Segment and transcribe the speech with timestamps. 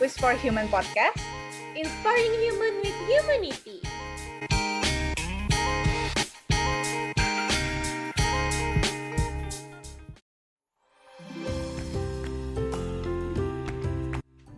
[0.00, 1.20] Wish for Human Podcast,
[1.76, 3.84] inspiring human with humanity.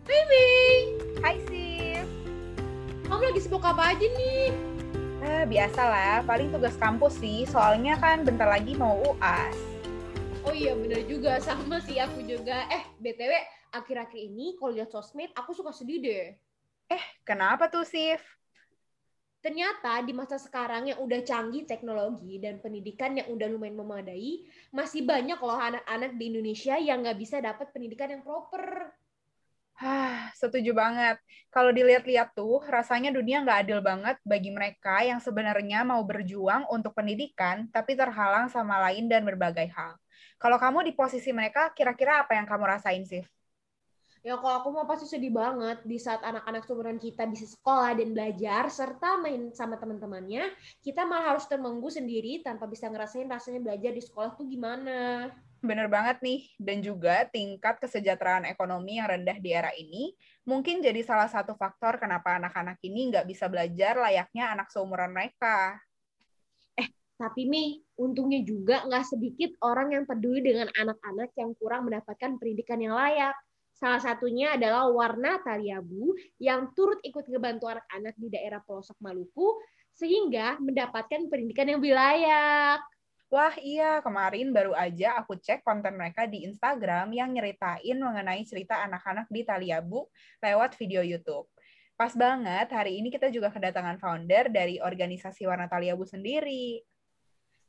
[0.07, 0.47] Baby,
[1.19, 2.07] Hai Sif.
[3.07, 4.55] kamu lagi sibuk apa aja nih?
[5.23, 9.55] Eh, biasalah, paling tugas kampus sih, soalnya kan bentar lagi mau UAS.
[10.43, 12.67] Oh iya bener juga, sama sih aku juga.
[12.67, 13.31] Eh, BTW,
[13.73, 16.25] akhir-akhir ini kalau lihat sosmed, aku suka sedih deh.
[17.25, 18.21] Kenapa tuh Sif?
[19.43, 25.03] Ternyata di masa sekarang yang udah canggih teknologi dan pendidikan yang udah lumayan memadai, masih
[25.03, 28.95] banyak loh anak-anak di Indonesia yang nggak bisa dapat pendidikan yang proper.
[29.83, 31.19] Hah, setuju banget.
[31.51, 36.95] Kalau dilihat-lihat tuh, rasanya dunia nggak adil banget bagi mereka yang sebenarnya mau berjuang untuk
[36.95, 39.99] pendidikan, tapi terhalang sama lain dan berbagai hal.
[40.39, 43.27] Kalau kamu di posisi mereka, kira-kira apa yang kamu rasain, Sif?
[44.23, 48.15] Ya kalau aku mau pasti sedih banget di saat anak-anak seumuran kita bisa sekolah dan
[48.15, 50.47] belajar serta main sama teman-temannya,
[50.79, 55.27] kita malah harus termenggu sendiri tanpa bisa ngerasain rasanya belajar di sekolah tuh gimana.
[55.59, 60.15] Bener banget nih, dan juga tingkat kesejahteraan ekonomi yang rendah di era ini
[60.47, 65.83] mungkin jadi salah satu faktor kenapa anak-anak ini nggak bisa belajar layaknya anak seumuran mereka.
[67.19, 72.79] Tapi Mei, untungnya juga nggak sedikit orang yang peduli dengan anak-anak yang kurang mendapatkan pendidikan
[72.79, 73.35] yang layak.
[73.73, 79.57] Salah satunya adalah Warna Taliabu yang turut ikut ngebantu anak-anak di daerah pelosok Maluku
[79.93, 82.81] sehingga mendapatkan pendidikan yang lebih layak.
[83.33, 88.85] Wah iya, kemarin baru aja aku cek konten mereka di Instagram yang nyeritain mengenai cerita
[88.85, 90.05] anak-anak di Taliabu
[90.37, 91.49] lewat video YouTube.
[91.97, 96.77] Pas banget, hari ini kita juga kedatangan founder dari organisasi Warna Taliabu sendiri.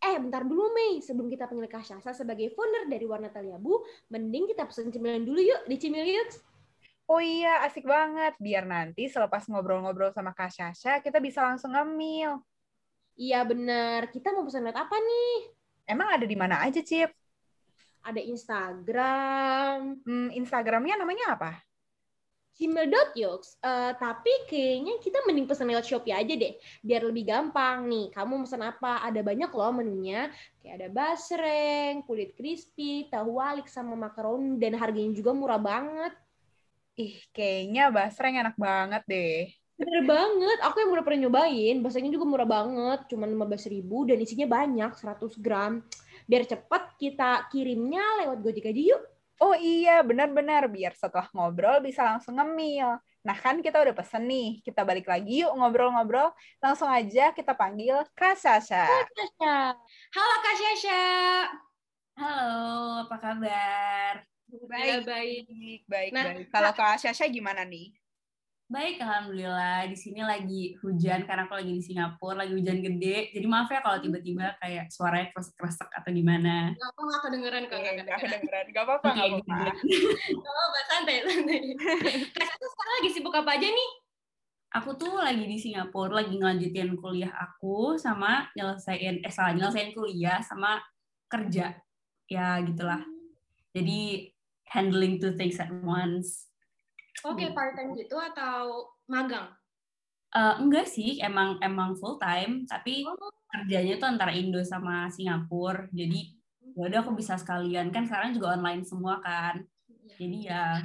[0.04, 1.00] Eh, bentar dulu Mei.
[1.00, 3.80] Sebelum kita panggil Kak Syasa sebagai founder dari Warna Taliabu,
[4.12, 6.30] mending kita pesen cemilan dulu yuk di Cimil Yuk.
[7.08, 8.36] Oh iya, asik banget.
[8.36, 12.36] Biar nanti selepas ngobrol-ngobrol sama Kak Syasha, kita bisa langsung ngemil.
[13.16, 14.12] Iya bener.
[14.12, 15.32] Kita mau pesan lihat apa nih?
[15.88, 17.08] Emang ada di mana aja, Cip?
[18.04, 21.63] Ada Instagram, Hmm, Instagramnya namanya apa?
[22.54, 23.58] Cimil.yux.
[23.58, 26.54] Eh, tapi kayaknya kita mending pesan lewat Shopee aja deh.
[26.86, 28.14] Biar lebih gampang nih.
[28.14, 29.02] Kamu pesan apa?
[29.02, 30.30] Ada banyak loh menunya.
[30.62, 34.56] Kayak ada basreng, kulit crispy, tahu walik, sama makaroni.
[34.62, 36.14] Dan harganya juga murah banget.
[36.94, 39.50] Ih, kayaknya basreng enak banget deh.
[39.74, 44.22] Bener banget, aku yang udah pernah nyobain, basahnya juga murah banget, cuma 15 ribu dan
[44.22, 45.82] isinya banyak, 100 gram.
[46.30, 49.02] Biar cepet kita kirimnya lewat Gojek aja yuk.
[49.42, 50.70] Oh iya, benar-benar.
[50.70, 52.98] Biar setelah ngobrol bisa langsung ngemil.
[53.24, 56.30] Nah kan kita udah pesen nih, kita balik lagi yuk ngobrol-ngobrol.
[56.62, 58.86] Langsung aja kita panggil Kak Sasha.
[60.14, 61.02] Halo Kak Syasha.
[62.14, 64.14] Halo, apa kabar?
[64.70, 65.02] Baik.
[65.02, 65.80] baik.
[65.90, 66.46] Baik, Nah, baik.
[66.54, 67.90] Kalau Kak Sasha gimana nih?
[68.74, 69.86] Baik, alhamdulillah.
[69.86, 73.30] Di sini lagi hujan karena aku lagi di Singapura, lagi hujan gede.
[73.30, 76.74] Jadi maaf ya kalau tiba-tiba kayak suaranya kresek-kresek atau gimana.
[76.74, 78.64] Gak apa nggak kedengeran kok, nggak Nggak kedengeran.
[78.74, 79.46] Gak apa-apa, nggak gitu.
[79.46, 79.70] apa-apa.
[80.42, 81.60] Gak apa, santai, santai.
[82.34, 83.90] Kak Syasha sekarang lagi sibuk apa aja nih?
[84.74, 90.42] Aku tuh lagi di Singapura, lagi ngelanjutin kuliah aku sama nyelesain, eh salah, nyelesain kuliah
[90.42, 90.82] sama
[91.30, 91.78] kerja.
[92.26, 93.06] Ya, gitulah.
[93.70, 94.34] Jadi,
[94.66, 96.50] handling two things at once.
[97.24, 99.48] Oke, part-time gitu atau magang?
[100.34, 103.06] Eh, enggak sih, emang emang full time, tapi
[103.48, 105.86] kerjanya tuh antara Indo sama Singapura.
[105.94, 106.34] Jadi
[106.74, 109.62] ya udah aku bisa sekalian kan sekarang juga online semua kan.
[110.18, 110.82] Jadi ya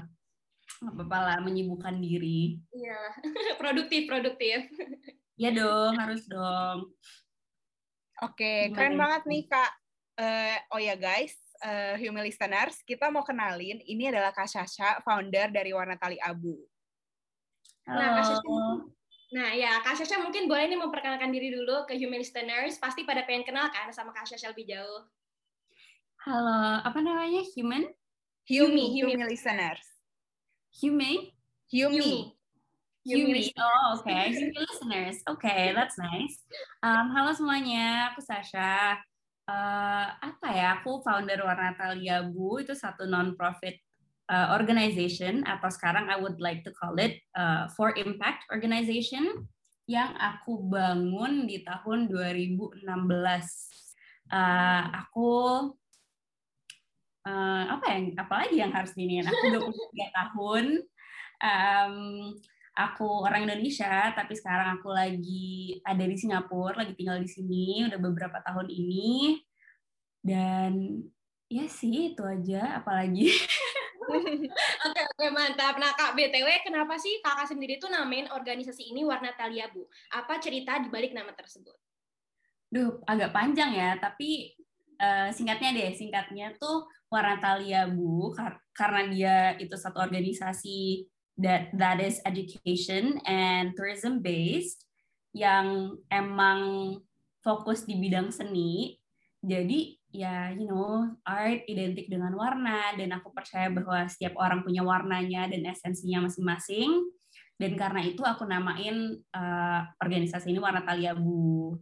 [0.80, 2.62] nggak apa-apa lah menyibukkan diri.
[2.72, 3.00] Iya,
[3.62, 4.70] produktif, produktif.
[5.36, 6.94] Ya dong, harus dong.
[8.22, 9.72] Oke, keren banget nih Kak.
[10.20, 15.52] Eh, oh ya guys, eh Human Listeners, kita mau kenalin, ini adalah Kak Sasha, founder
[15.52, 16.56] dari Warna Tali Abu.
[17.88, 18.00] Halo.
[18.00, 18.98] Nah, Kak Syasha-
[19.30, 22.82] Nah ya, Kak Syasha mungkin boleh nih memperkenalkan diri dulu ke Human Listeners.
[22.82, 25.06] Pasti pada pengen kenal kan sama Kak Syasha lebih jauh.
[26.26, 27.46] Halo, apa namanya?
[27.54, 27.86] Human?
[28.50, 29.14] Humi, Humi.
[29.14, 29.86] Humi Listeners.
[30.82, 31.34] Humane?
[31.70, 32.34] Humi.
[33.06, 33.50] Yumi.
[33.58, 34.12] Oh, oke.
[34.12, 35.18] Yumi listeners.
[35.26, 36.46] Oke, that's nice.
[36.84, 39.02] Um, halo semuanya, aku Sasha.
[39.50, 40.68] Eh, apa ya?
[40.80, 42.62] Aku founder Warna Taliabu.
[42.62, 43.82] Itu satu non-profit
[44.30, 49.50] uh, organization atau sekarang I would like to call it uh, for impact organization
[49.90, 52.86] yang aku bangun di tahun 2016.
[54.30, 55.30] Uh, aku
[57.26, 59.26] uh, apa yang apalagi yang harus diniin?
[59.26, 59.66] Aku 23
[60.14, 60.66] tahun.
[61.42, 61.96] Um,
[62.80, 68.00] aku orang Indonesia, tapi sekarang aku lagi ada di Singapura, lagi tinggal di sini udah
[68.00, 69.44] beberapa tahun ini.
[70.24, 71.04] Dan
[71.52, 73.28] ya sih itu aja, apalagi.
[74.10, 75.78] Oke oke mantap.
[75.78, 79.86] Nah kak BTW, kenapa sih kakak sendiri tuh namain organisasi ini Warna Talia Bu?
[80.10, 81.78] Apa cerita di balik nama tersebut?
[82.74, 84.58] Duh, agak panjang ya, tapi
[84.98, 91.06] uh, singkatnya deh, singkatnya tuh Warna Talia Bu, kar karena dia itu satu organisasi
[91.40, 94.84] that that is education and tourism based
[95.32, 97.00] yang emang
[97.40, 99.00] fokus di bidang seni.
[99.40, 104.84] Jadi ya you know art identik dengan warna dan aku percaya bahwa setiap orang punya
[104.84, 107.08] warnanya dan esensinya masing-masing
[107.60, 111.76] dan karena itu aku namain uh, organisasi ini warna Taliabu.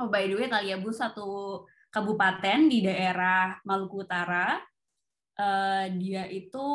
[0.00, 4.60] Oh by the way Taliabu satu kabupaten di daerah Maluku Utara.
[5.40, 6.66] Uh, dia itu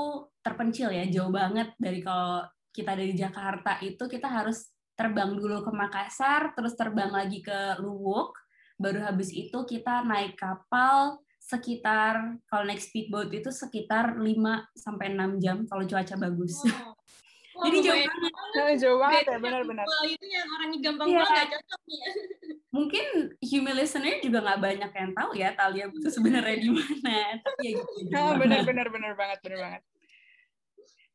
[0.42, 2.42] terpencil ya jauh banget dari kalau
[2.74, 8.34] kita dari Jakarta itu kita harus terbang dulu ke Makassar terus terbang lagi ke Luwuk
[8.82, 14.26] baru habis itu kita naik kapal sekitar kalau naik speedboat itu sekitar 5
[14.74, 16.58] sampai 6 jam kalau cuaca bagus.
[16.66, 16.95] Wow.
[17.56, 18.76] Wow, Jadi jauh banget.
[18.84, 19.86] jauh banget ya benar-benar.
[20.04, 21.24] itu yang orangnya gampang yeah.
[21.24, 22.02] banget cocok nih.
[22.76, 23.06] Mungkin
[23.40, 27.18] human listener juga nggak banyak yang tahu ya Talia itu sebenarnya di mana.
[27.40, 28.12] Tapi ya gitu.
[28.12, 29.82] Oh, benar-benar benar banget benar banget.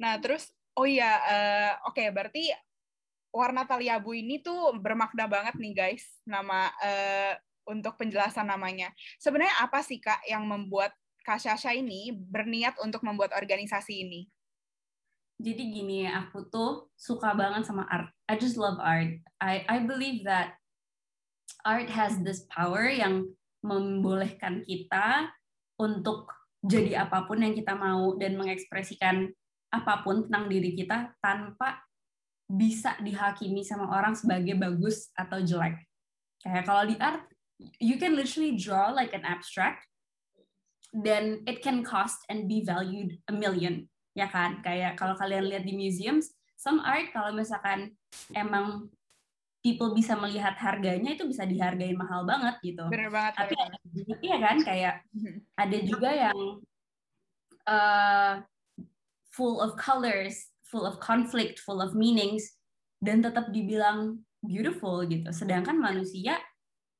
[0.00, 2.48] Nah, terus oh iya uh, oke okay, berarti
[3.30, 7.34] warna Taliabu ini tuh bermakna banget nih guys nama uh,
[7.68, 8.88] untuk penjelasan namanya.
[9.20, 14.24] Sebenarnya apa sih Kak yang membuat Kak Shasha ini berniat untuk membuat organisasi ini?
[15.40, 18.12] Jadi gini, aku tuh suka banget sama art.
[18.28, 19.16] I just love art.
[19.40, 20.60] I I believe that
[21.64, 23.24] art has this power yang
[23.64, 25.32] membolehkan kita
[25.80, 26.28] untuk
[26.60, 29.32] jadi apa pun yang kita mau dan mengekspresikan
[29.72, 31.80] apa pun tentang diri kita tanpa
[32.44, 35.80] bisa dihakimi sama orang sebagai bagus atau jelek.
[36.44, 37.24] Kayak kalau di art,
[37.80, 39.88] you can literally draw like an abstract
[40.90, 43.86] then it can cost and be valued a million
[44.20, 44.60] ya kan?
[44.60, 47.96] Kayak kalau kalian lihat di museums some art kalau misalkan
[48.36, 48.92] emang
[49.64, 52.84] people bisa melihat harganya itu bisa dihargai mahal banget gitu.
[52.92, 54.56] Benar banget tapi ada juga, iya kan?
[54.60, 55.36] Kayak mm-hmm.
[55.56, 56.38] ada juga yang
[57.64, 58.34] uh,
[59.32, 62.60] full of colors full of conflict full of meanings
[63.00, 65.32] dan tetap dibilang beautiful gitu.
[65.32, 66.36] Sedangkan manusia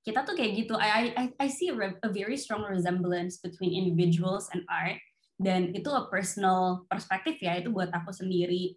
[0.01, 0.73] kita tuh kayak gitu.
[0.81, 4.97] I I I see a, a very strong resemblance between individuals and art
[5.41, 8.77] dan itu a personal perspektif ya itu buat aku sendiri.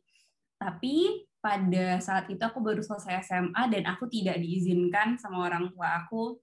[0.56, 6.08] Tapi pada saat itu aku baru selesai SMA dan aku tidak diizinkan sama orang tua
[6.08, 6.40] aku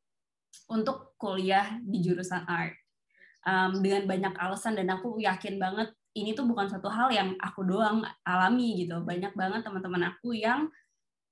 [0.69, 2.77] untuk kuliah di jurusan art.
[3.41, 7.65] Um, dengan banyak alasan dan aku yakin banget ini tuh bukan satu hal yang aku
[7.65, 9.01] doang alami gitu.
[9.01, 10.69] Banyak banget teman-teman aku yang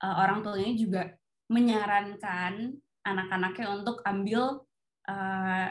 [0.00, 1.02] uh, orang tuanya juga
[1.52, 2.72] menyarankan
[3.04, 4.64] anak-anaknya untuk ambil
[5.04, 5.68] uh,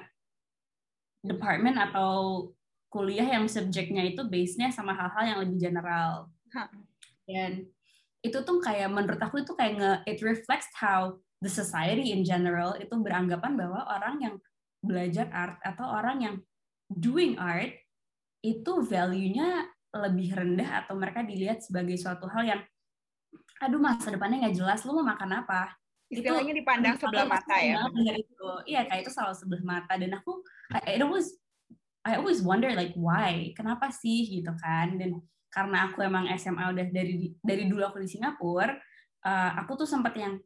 [1.25, 2.45] department atau
[2.87, 6.31] kuliah yang subjeknya itu base-nya sama hal-hal yang lebih general.
[7.27, 7.67] Dan
[8.23, 12.73] itu tuh kayak menurut aku itu kayak nge it reflects how the society in general
[12.79, 14.35] itu beranggapan bahwa orang yang
[14.81, 16.35] belajar art atau orang yang
[16.89, 17.75] doing art
[18.41, 22.61] itu value-nya lebih rendah atau mereka dilihat sebagai suatu hal yang
[23.57, 25.73] aduh masa depannya nggak jelas lu mau makan apa?
[26.07, 27.83] Istilahnya itu, dipandang sebelah mata ya.
[28.15, 28.49] itu.
[28.63, 29.93] Iya kayak itu selalu sebelah mata.
[29.99, 30.39] Dan aku
[30.71, 31.35] I always
[32.07, 33.51] I always wonder like why?
[33.51, 34.39] Kenapa sih?
[34.39, 34.95] Gitu kan.
[34.95, 35.19] Dan
[35.51, 38.71] karena aku emang SMA udah dari dari dulu aku di Singapura
[39.27, 40.39] uh, aku tuh sempat yang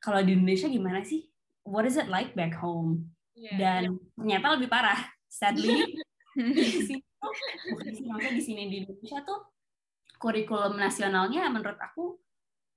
[0.00, 1.28] kalau di Indonesia gimana sih?
[1.66, 3.12] What is it like back home?
[3.36, 4.14] Yeah, dan yeah.
[4.16, 5.00] ternyata lebih parah.
[5.30, 5.86] Sadly
[6.56, 7.02] di sini
[8.08, 9.44] bukan di sini di Indonesia tuh
[10.16, 12.16] kurikulum nasionalnya menurut aku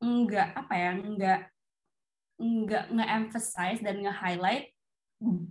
[0.04, 1.40] nggak apa ya nggak
[2.44, 4.73] nggak nge-emphasize dan nge-highlight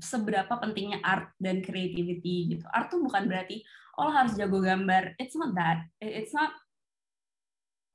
[0.00, 2.64] seberapa pentingnya art dan creativity gitu.
[2.68, 3.64] Art tuh bukan berarti
[3.96, 5.16] oh harus jago gambar.
[5.16, 5.88] It's not that.
[6.00, 6.52] It's not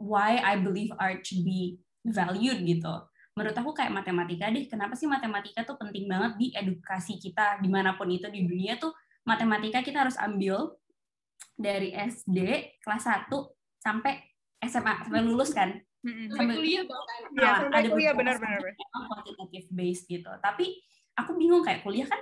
[0.02, 2.94] why I believe art should be valued gitu.
[3.38, 4.66] Menurut aku kayak matematika deh.
[4.66, 8.82] Kenapa sih matematika tuh penting banget di edukasi kita di mana pun itu di dunia
[8.82, 8.94] tuh
[9.26, 10.74] matematika kita harus ambil
[11.58, 12.38] dari SD
[12.82, 13.30] kelas 1
[13.82, 14.26] sampai
[14.66, 17.20] SMA sampai lulus kan Sampai kuliah bahkan.
[17.36, 18.60] Ya, sampai ada kuliah benar-benar.
[19.10, 20.30] Quantitative based gitu.
[20.40, 20.80] Tapi
[21.18, 22.22] aku bingung kayak kuliah kan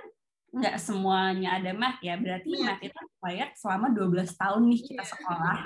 [0.56, 2.16] nggak semuanya ada math ya.
[2.16, 2.64] Berarti yeah.
[2.72, 5.10] math itu required selama 12 tahun nih kita yeah.
[5.12, 5.58] sekolah.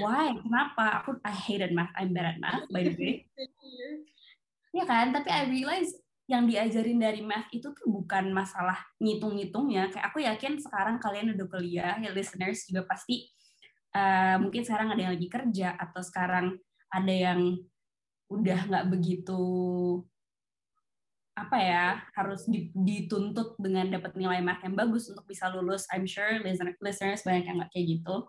[0.00, 0.26] Why?
[0.40, 0.84] Kenapa?
[1.04, 1.92] Aku I hated math.
[1.92, 3.28] I'm bad at math by the way.
[4.78, 5.12] ya kan?
[5.12, 5.92] Tapi I realize
[6.28, 9.88] yang diajarin dari math itu tuh bukan masalah ngitung-ngitungnya.
[9.92, 13.32] Kayak aku yakin sekarang kalian udah kuliah, ya listeners juga pasti
[13.96, 16.60] uh, mungkin sekarang ada yang lagi kerja atau sekarang
[16.92, 17.56] ada yang
[18.28, 19.40] udah nggak begitu
[21.46, 21.84] apa ya
[22.18, 26.42] harus dituntut dengan dapat nilai mark yang bagus untuk bisa lulus I'm sure
[26.82, 28.26] listeners banyak yang nggak kayak gitu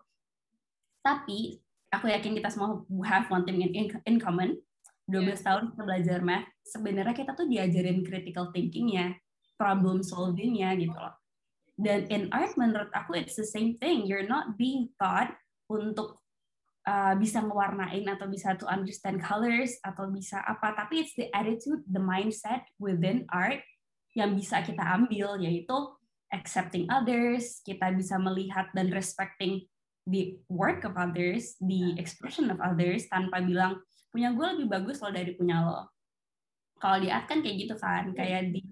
[0.99, 1.57] Tapi
[1.89, 4.59] aku yakin kita semua have one thing in, in, in common.
[5.09, 5.41] 12 Yeah.
[5.41, 9.17] tahun kita belajar math, sebenarnya kita tuh diajarin critical thinking-nya,
[9.57, 11.17] problem solving-nya gitu loh.
[11.73, 14.05] Dan in art menurut aku it's the same thing.
[14.05, 15.33] You're not being taught
[15.65, 16.18] untuk
[16.89, 21.85] uh, bisa ngewarnain atau bisa to understand colors atau bisa apa, tapi it's the attitude,
[21.85, 23.61] the mindset within art
[24.17, 25.77] yang bisa kita ambil yaitu
[26.33, 29.69] accepting others, kita bisa melihat dan respecting
[30.09, 33.77] the work of others, the expression of others tanpa bilang
[34.09, 35.85] punya gue lebih bagus loh dari punya lo.
[36.81, 38.65] Kalau di art kan kayak gitu kan, kayak di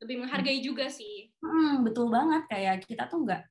[0.00, 1.28] Lebih menghargai juga sih.
[1.44, 3.44] Hmm, betul banget kayak kita tuh nggak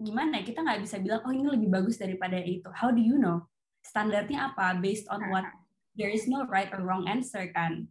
[0.00, 2.66] gimana kita nggak bisa bilang oh ini lebih bagus daripada itu.
[2.74, 3.46] How do you know?
[3.84, 4.78] Standarnya apa?
[4.78, 5.46] Based on what?
[5.94, 7.86] There is no right or wrong answer kan.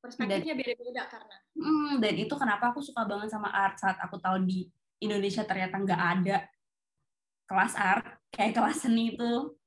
[0.00, 1.36] Perspektifnya beda-beda karena.
[1.58, 4.70] Hmm, dan itu kenapa aku suka banget sama art saat aku tahu di
[5.02, 6.46] Indonesia ternyata nggak ada
[7.48, 9.58] kelas art kayak kelas seni itu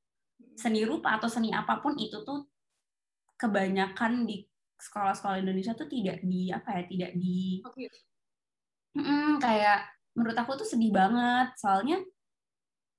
[0.56, 2.48] seni rupa atau seni apa pun itu tuh
[3.36, 4.46] kebanyakan di
[4.78, 7.90] sekolah-sekolah Indonesia tuh tidak di apa ya tidak di Oke.
[8.98, 9.88] Mm, kayak
[10.18, 11.56] menurut aku tuh sedih banget.
[11.60, 12.02] Soalnya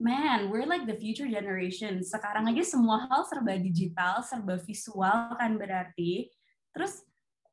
[0.02, 2.02] man we're like the future generation.
[2.02, 6.28] Sekarang aja semua hal serba digital serba visual kan berarti.
[6.72, 7.04] Terus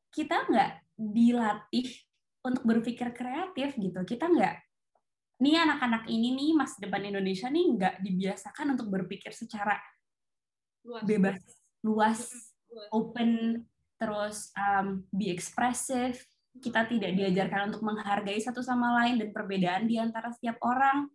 [0.10, 1.88] kita nggak dilatih
[2.44, 4.00] untuk berpikir kreatif gitu.
[4.04, 4.56] Kita nggak
[5.40, 9.80] nih anak-anak ini nih masa depan Indonesia nih nggak dibiasakan untuk berpikir secara
[10.84, 11.04] Luas.
[11.08, 11.40] bebas
[11.80, 12.20] luas
[12.68, 12.90] Luas.
[12.92, 13.32] open
[13.96, 16.20] terus um, be expressive
[16.58, 21.06] kita tidak diajarkan untuk menghargai satu sama lain dan perbedaan di antara setiap orang.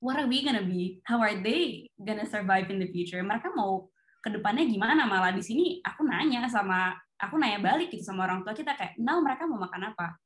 [0.00, 1.04] What are we gonna be?
[1.04, 3.20] How are they gonna survive in the future?
[3.20, 3.92] Mereka mau
[4.24, 5.04] ke depannya gimana?
[5.04, 8.96] Malah di sini aku nanya sama aku nanya balik gitu sama orang tua kita kayak
[8.96, 10.16] nah mereka mau makan apa?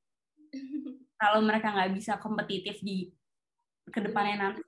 [1.21, 3.11] Kalau mereka nggak bisa kompetitif di
[3.91, 4.63] ke depannya nanti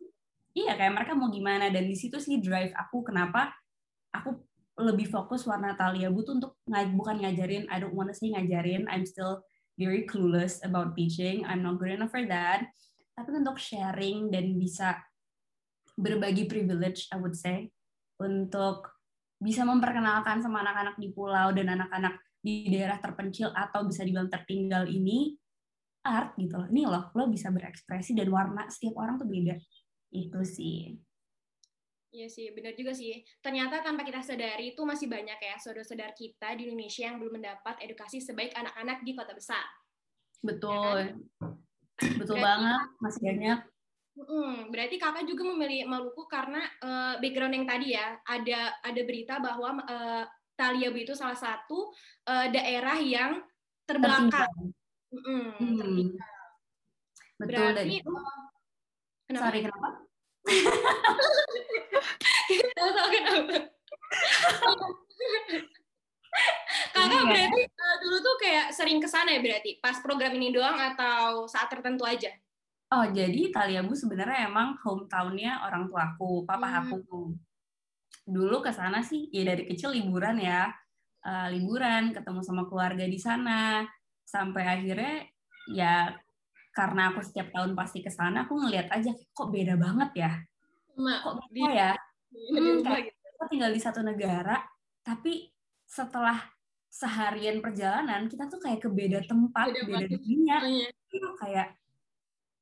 [0.58, 1.70] iya kayak mereka mau gimana?
[1.70, 3.54] Dan di situ sih drive aku kenapa
[4.10, 4.45] aku
[4.76, 9.09] lebih fokus warna Talia butuh untuk ngaj bukan ngajarin I don't wanna say ngajarin I'm
[9.09, 9.40] still
[9.80, 12.68] very clueless about teaching I'm not good enough for that
[13.16, 15.00] tapi untuk sharing dan bisa
[15.97, 17.73] berbagi privilege I would say
[18.21, 18.92] untuk
[19.37, 24.88] bisa memperkenalkan sama anak-anak di pulau dan anak-anak di daerah terpencil atau bisa dibilang tertinggal
[24.88, 25.37] ini
[26.06, 26.68] art gitu loh.
[26.71, 29.59] Ini loh, lo bisa berekspresi dan warna setiap orang tuh beda.
[30.14, 30.95] Itu sih.
[32.16, 33.20] Iya sih, benar juga sih.
[33.44, 37.76] Ternyata tanpa kita sadari itu masih banyak ya saudara-saudara kita di Indonesia yang belum mendapat
[37.85, 39.61] edukasi sebaik anak-anak di kota besar.
[40.40, 41.12] Betul.
[42.16, 43.58] Betul Berarti- banget, masih banyak.
[44.16, 49.37] Mm, berarti kakak juga memilih Maluku karena eh, background yang tadi ya ada ada berita
[49.37, 50.25] bahwa eh,
[50.56, 51.92] Taliabu itu salah satu
[52.25, 53.44] eh, daerah yang
[53.85, 54.73] terbelakang.
[55.12, 56.16] Mm, Hmm.
[57.37, 57.44] Betul
[57.76, 58.08] Berarti itu.
[58.08, 58.40] eh,
[59.28, 59.44] kenapa?
[59.52, 59.88] Sorry kenapa?
[62.76, 63.56] Tahu tahu kenapa?
[66.92, 67.22] Kakak Iya.
[67.24, 71.48] berarti eh, dulu tuh kayak sering ke sana ya berarti pas program ini doang atau
[71.48, 72.28] saat tertentu aja?
[72.92, 76.94] Oh, jadi Taliabu sebenarnya emang hometown-nya orang tuaku, papa Hmm.
[77.02, 77.34] aku.
[78.26, 80.70] Dulu ke sana sih, ya dari kecil liburan ya.
[81.26, 83.82] Eh, liburan, ketemu sama keluarga di sana.
[84.22, 85.26] Sampai akhirnya,
[85.74, 86.14] ya
[86.76, 90.33] karena aku setiap tahun pasti ke sana, aku ngeliat aja, kok beda banget ya?
[90.92, 91.90] Kok di, beda ya?
[92.28, 93.16] di Hmm, rumah kayak- gitu.
[93.33, 94.56] Kita tinggal di satu negara,
[95.00, 95.49] tapi
[95.88, 96.37] setelah
[96.88, 100.56] seharian perjalanan, kita tuh kayak ke beda tempat, Beda beda dunia.
[100.61, 100.88] Oh, iya.
[100.92, 101.68] Iya, kayak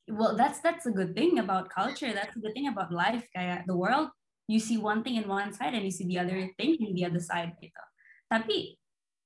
[0.06, 3.64] well that's that's a good thing about culture that's a good thing about life kayak
[3.64, 4.12] the world
[4.44, 7.08] you see one thing in one side and you see the other thing in the
[7.08, 7.80] other side gitu
[8.28, 8.76] tapi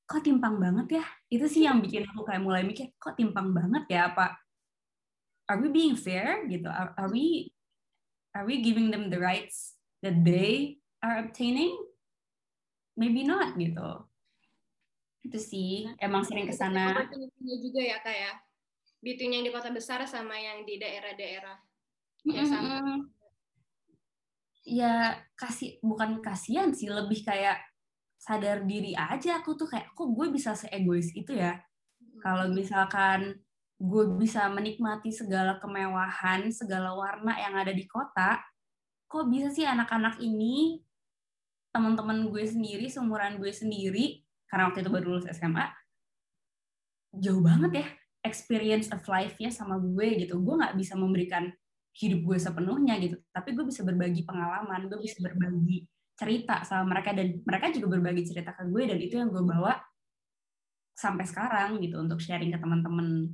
[0.07, 3.91] kok timpang banget ya itu sih yang bikin aku kayak mulai mikir kok timpang banget
[3.91, 4.39] ya apa
[5.49, 6.45] are we being fair?
[6.45, 6.69] Gitu.
[6.69, 7.51] Are, are we
[8.37, 11.75] are we giving them the rights that they are obtaining?
[12.95, 14.05] Maybe not gitu.
[15.25, 16.95] Itu sih emang sering ke sana
[17.41, 18.33] juga ya kak ya.
[18.99, 21.57] Between yang di kota besar sama yang di daerah-daerah.
[22.27, 23.07] Ya, sama.
[24.67, 27.63] Ya kasih bukan kasihan sih lebih kayak
[28.19, 29.39] sadar diri aja.
[29.39, 31.63] Aku tuh kayak kok gue bisa seegois itu ya?
[32.19, 33.39] Kalau misalkan
[33.79, 38.43] gue bisa menikmati segala kemewahan segala warna yang ada di kota
[39.07, 40.83] kok bisa sih anak-anak ini
[41.71, 45.67] teman-teman gue sendiri seumuran gue sendiri karena waktu itu baru lulus SMA
[47.23, 47.87] jauh banget ya
[48.27, 50.37] experience of life-nya sama gue gitu.
[50.43, 51.49] Gue nggak bisa memberikan
[51.99, 55.83] hidup gue sepenuhnya gitu tapi gue bisa berbagi pengalaman gue bisa berbagi
[56.15, 59.75] cerita sama mereka dan mereka juga berbagi cerita ke gue dan itu yang gue bawa
[60.95, 63.31] sampai sekarang gitu untuk sharing ke teman-teman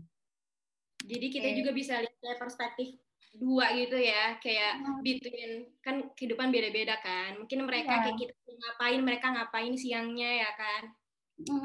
[1.05, 1.57] Jadi kita Oke.
[1.61, 2.89] juga bisa lihat dari perspektif
[3.35, 8.03] dua gitu ya kayak between kan kehidupan beda-beda kan mungkin mereka Iya.
[8.07, 10.83] kayak kita ngapain mereka ngapain siangnya ya kan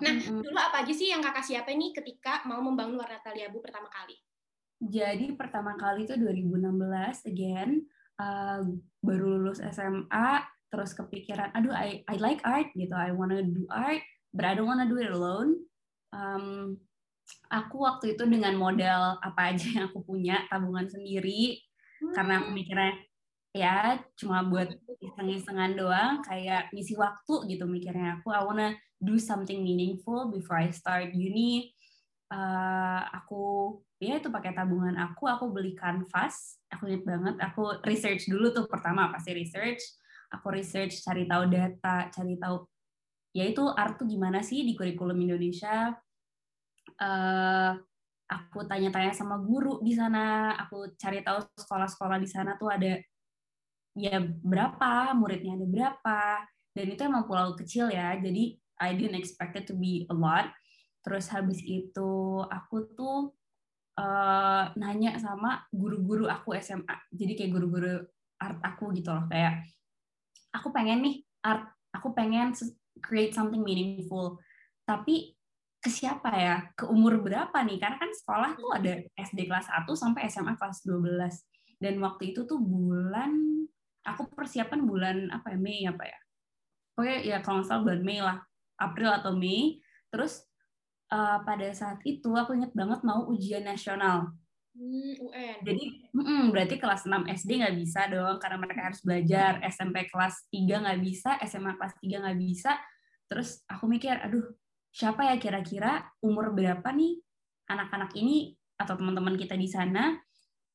[0.01, 0.41] nah Mm-mm.
[0.41, 4.17] dulu apa aja sih yang kakak siapin nih ketika mau membangun warna Taliabu pertama kali
[4.81, 7.83] Jadi pertama kali itu 2016 again
[8.17, 8.65] uh,
[9.05, 10.41] baru lulus SMA
[10.73, 14.01] terus kepikiran aduh I I like art gitu I wanna do art
[14.33, 15.59] but I don't wanna do it alone.
[16.15, 16.79] Um,
[17.49, 21.59] aku waktu itu dengan modal apa aja yang aku punya tabungan sendiri.
[22.15, 22.95] Karena aku mikirnya
[23.49, 24.69] ya cuma buat
[25.01, 28.21] iseng-isengan doang kayak ngisi waktu gitu mikirnya.
[28.21, 28.69] Aku I wanna
[29.01, 31.73] do something meaningful before I start uni.
[32.29, 35.27] Eh, aku ya itu pakai tabungan aku.
[35.27, 36.61] Aku beli kanvas.
[36.69, 39.81] Aku ingat banget aku research dulu tuh pertama pasti research.
[40.29, 42.61] Aku research cari tahu data cari tahu
[43.33, 45.93] ya itu art tuh gimana sih di kurikulum Indonesia
[46.97, 47.71] Eh,
[48.29, 50.53] aku tanya-tanya sama guru di sana.
[50.65, 52.93] Aku cari tahu sekolah-sekolah di sana tuh ada
[53.97, 56.21] ya berapa muridnya ada berapa.
[56.73, 60.53] Dan itu emang pulau kecil ya jadi I didn't expect it to be a lot.
[61.01, 63.33] Terus habis itu aku tuh
[63.97, 68.05] eh, nanya sama guru-guru aku SMA jadi kayak guru-guru
[68.39, 69.67] art aku gitu loh kayak
[70.55, 72.53] aku pengen nih art aku pengen
[73.01, 74.37] create something meaningful.
[74.85, 75.38] Tapi
[75.79, 76.55] ke siapa ya?
[76.75, 77.79] Ke umur berapa nih?
[77.79, 82.43] Karena kan sekolah tuh ada SD kelas 1 sampai SMA kelas 12 dan waktu itu
[82.43, 83.31] tuh bulan
[84.03, 85.57] aku persiapan bulan apa ya?
[85.57, 86.19] Mei apa ya?
[86.99, 88.37] Oke ya kalau nggak salah bulan Mei lah.
[88.79, 89.79] April atau Mei.
[90.11, 90.43] Terus
[91.11, 94.35] eh, pada saat itu aku inget banget mau ujian nasional.
[94.79, 95.83] Hmm, UN jadi
[96.15, 99.63] mm-mm, berarti kelas 6 SD nggak bisa dong karena mereka harus belajar.
[99.63, 102.71] SMP kelas 3 nggak bisa SMA kelas 3 nggak bisa.
[103.31, 104.43] Terus aku mikir aduh
[104.89, 107.21] siapa ya kira-kira umur berapa nih
[107.69, 110.17] anak-anak ini atau teman-teman kita di sana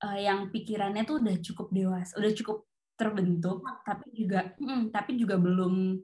[0.02, 5.34] eh, yang pikirannya tuh udah cukup dewasa udah cukup terbentuk tapi juga mm, tapi juga
[5.34, 5.98] belum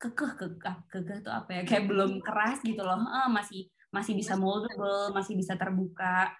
[0.00, 3.04] kekeh kekeh kekeh itu apa ya kayak belum keras gitu loh.
[3.04, 6.32] Eh, masih masih bisa moldable masih bisa terbuka.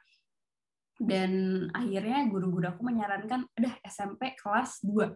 [1.01, 5.09] Dan akhirnya guru-guru aku menyarankan udah SMP kelas 2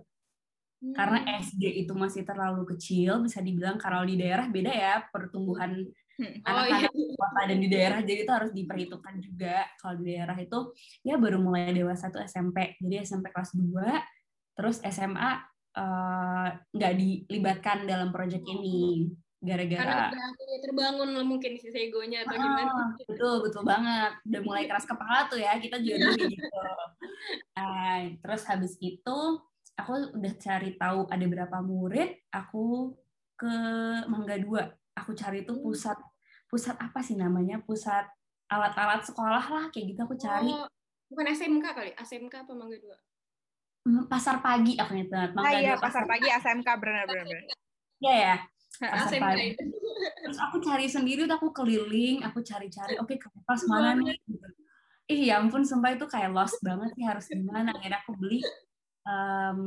[0.92, 1.40] karena Hmm.
[1.40, 6.30] SD itu masih terlalu kecil bisa dibilang kalau di daerah beda ya pertumbuhan Hmm.
[6.46, 6.86] oh iya.
[6.86, 9.66] anak-anak di kota dan di daerah jadi itu harus diperhitungkan juga.
[9.82, 10.58] Kalau di daerah itu
[11.02, 13.98] ya baru mulai dewasa tuh SMP jadi SMP kelas 2
[14.54, 15.42] terus SMA
[15.74, 19.10] eh, nggak dilibatkan dalam proyek ini
[19.42, 22.70] karena gara-gara udah akhirnya terbangun lah mungkin si egonya atau gimana.
[22.70, 24.12] Ah, betul betul banget.
[24.24, 26.46] Udah mulai keras kepala tuh ya kita juga dulu gitu.
[27.56, 29.18] Nah, terus habis itu
[29.74, 32.94] aku udah cari tahu ada berapa murid aku
[33.34, 33.52] ke
[34.06, 35.98] Mangga 2 aku cari tuh pusat
[36.46, 37.58] pusat apa sih namanya?
[37.60, 38.06] Pusat
[38.46, 40.46] alat-alat sekolah lah kayak gitu aku cari.
[40.46, 40.70] Oh,
[41.10, 41.90] bukan SMK kali?
[41.98, 42.98] SMK apa Mangga Dua?
[43.84, 47.26] Hmm, pasar pagi aku ingat banget Ah Mangga iya, 2 pasar pagi SMK benar-benar.
[47.26, 47.56] benar.
[48.00, 48.36] Iya ya
[48.82, 49.46] Ah, pasar SMK pagi.
[49.50, 49.62] itu.
[50.24, 54.14] Terus aku cari sendiri tuh aku keliling aku cari-cari oke kelas mana nih?
[54.24, 54.48] Gitu.
[55.04, 57.74] ih ya ampun sumpah itu kayak lost banget sih harus gimana.
[57.76, 58.40] Akhirnya aku beli
[59.04, 59.58] em,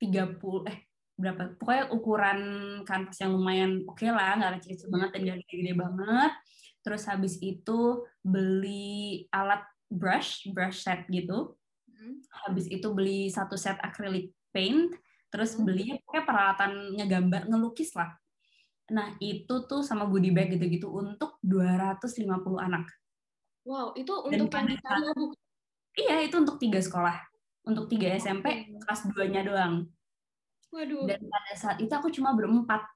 [0.00, 0.78] 30 eh
[1.20, 1.52] berapa?
[1.60, 2.40] Pokoknya ukuran
[2.88, 6.32] kanvas yang lumayan oke lah nggak kecil-kecil banget dan nggak gede-gede banget.
[6.80, 7.78] Terus habis itu
[8.24, 9.62] beli alat
[9.92, 11.56] brush brush set gitu.
[12.00, 12.16] Hmm.
[12.48, 14.88] habis itu beli satu set acrylic paint.
[15.28, 15.68] Terus Hmm.
[15.68, 18.16] beli pokoknya peralatan ngegambar ngelukis lah.
[18.90, 22.88] Nah itu tuh sama goodie bag gitu-gitu untuk 250 anak.
[23.68, 24.76] Wow itu untuk yang di
[26.00, 27.29] iya itu untuk tiga sekolah
[27.66, 29.86] untuk tiga SMP kelas 2 nya doang.
[30.70, 31.04] Waduh.
[31.06, 32.86] Dan pada saat itu aku cuma berempat.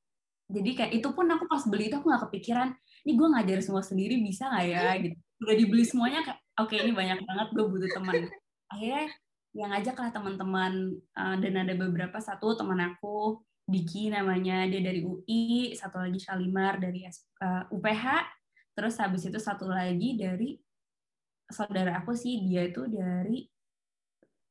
[0.49, 2.69] Jadi kayak itu pun aku pas beli itu aku nggak kepikiran
[3.05, 4.83] ini gue ngajar semua sendiri bisa nggak ya?
[5.05, 5.17] Gitu.
[5.45, 6.21] Udah dibeli semuanya
[6.57, 8.15] oke ini banyak banget gue butuh teman.
[8.73, 9.05] Akhirnya
[9.55, 15.01] yang ngajak lah teman-teman eh, dan ada beberapa satu teman aku Diki namanya dia dari
[15.01, 18.05] UI satu lagi Shalimar dari S- eh, UPH
[18.77, 20.59] terus habis itu satu lagi dari
[21.49, 23.47] saudara aku sih dia itu dari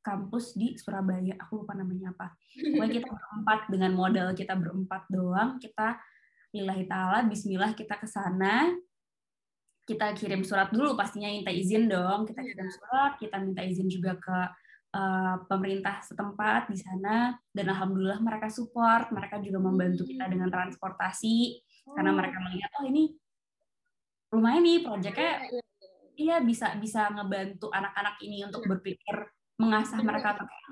[0.03, 1.33] kampus di Surabaya.
[1.47, 2.35] Aku lupa namanya apa.
[2.75, 5.97] Pokoknya kita berempat dengan modal kita berempat doang kita
[6.53, 8.69] lillahi ta'ala bismillah kita ke sana.
[9.83, 12.27] Kita kirim surat dulu pastinya minta izin dong.
[12.27, 14.37] Kita kirim surat kita minta izin juga ke
[14.95, 17.35] eh, pemerintah setempat di sana.
[17.51, 21.63] Dan alhamdulillah mereka support mereka juga membantu kita dengan transportasi.
[21.83, 23.11] Karena Oh, mereka melihat oh ini
[24.33, 25.61] lumayan nih proyeknya iya, iya.
[26.17, 28.69] iya bisa bisa ngebantu anak-anak ini untuk Iya.
[28.73, 29.15] berpikir
[29.59, 30.69] mengasah mereka kayak,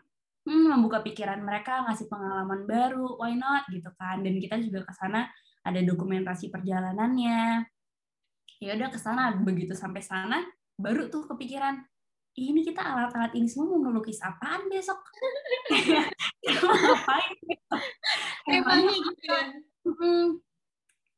[0.49, 4.93] hmm, membuka pikiran mereka ngasih pengalaman baru why not gitu kan dan kita juga ke
[4.97, 5.29] sana
[5.61, 7.65] ada dokumentasi perjalanannya
[8.61, 10.41] ya udah ke sana begitu sampai sana
[10.77, 11.81] baru tuh kepikiran
[12.39, 14.95] ini kita alat-alat ini semua mau ngelukis apaan besok?
[16.47, 17.35] ngapain?
[18.47, 19.41] Temanya gitu ya.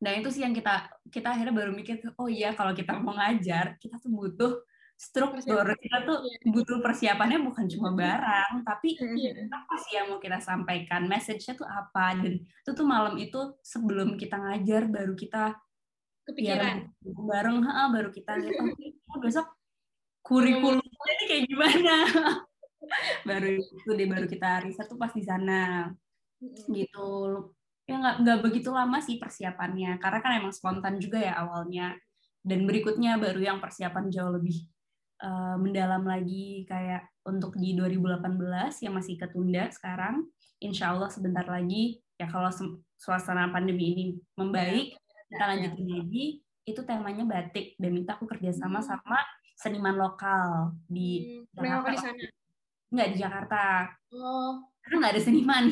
[0.04, 3.78] Nah itu sih yang kita kita akhirnya baru mikir oh iya kalau kita mau ngajar
[3.78, 4.54] kita tuh butuh
[5.04, 8.96] struktur kita tuh butuh persiapannya bukan cuma barang tapi
[9.52, 11.04] apa sih yang mau kita sampaikan?
[11.12, 12.16] Message-nya tuh apa?
[12.16, 15.60] Dan itu tuh malam itu sebelum kita ngajar baru kita
[16.24, 16.88] kepikiran?
[16.88, 19.52] ya, bareng ha, baru kita lihat oh, besok
[20.24, 21.96] kurikulumnya ini kayak gimana?
[23.28, 25.88] Baru itu deh baru kita riset tuh pas di sana.
[26.68, 27.12] Gitu.
[27.88, 31.96] Ya nggak nggak begitu lama sih persiapannya karena kan emang spontan juga ya awalnya.
[32.44, 34.68] Dan berikutnya baru yang persiapan jauh lebih
[35.24, 40.28] uh, mendalam lagi kayak untuk di 2018 yang masih ketunda sekarang
[40.60, 42.52] insya Allah sebentar lagi ya kalau
[43.00, 44.06] suasana pandemi ini
[44.36, 45.00] membaik
[45.32, 46.26] kita lanjutin lagi
[46.64, 48.88] itu temanya batik dan minta aku kerjasama hmm.
[48.88, 49.20] sama
[49.60, 51.60] seniman lokal di hmm.
[51.60, 51.92] Jakarta.
[51.92, 52.24] di sana?
[52.94, 53.64] Enggak di Jakarta.
[54.14, 54.52] Oh.
[54.84, 55.66] Karena nggak ada seniman.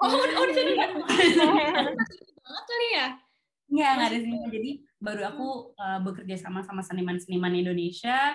[0.00, 0.90] Oh, oh di seniman.
[2.44, 3.06] banget kali ya?
[3.70, 4.48] Enggak, nggak ada seniman.
[4.50, 8.34] Jadi baru aku uh, bekerja sama sama seniman-seniman Indonesia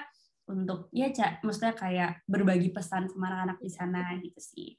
[0.49, 4.69] untuk ya cak, maksudnya kayak berbagi pesan sama anak-anak di sana gitu sih.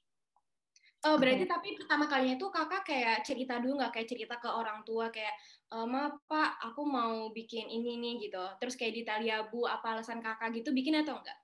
[1.01, 3.97] Oh berarti tapi pertama kalinya itu kakak kayak cerita dulu nggak?
[3.97, 5.33] Kayak cerita ke orang tua kayak
[5.73, 8.45] e, ma pak aku mau bikin ini nih gitu.
[8.61, 9.03] Terus kayak di
[9.49, 11.39] bu apa alasan kakak gitu bikin atau enggak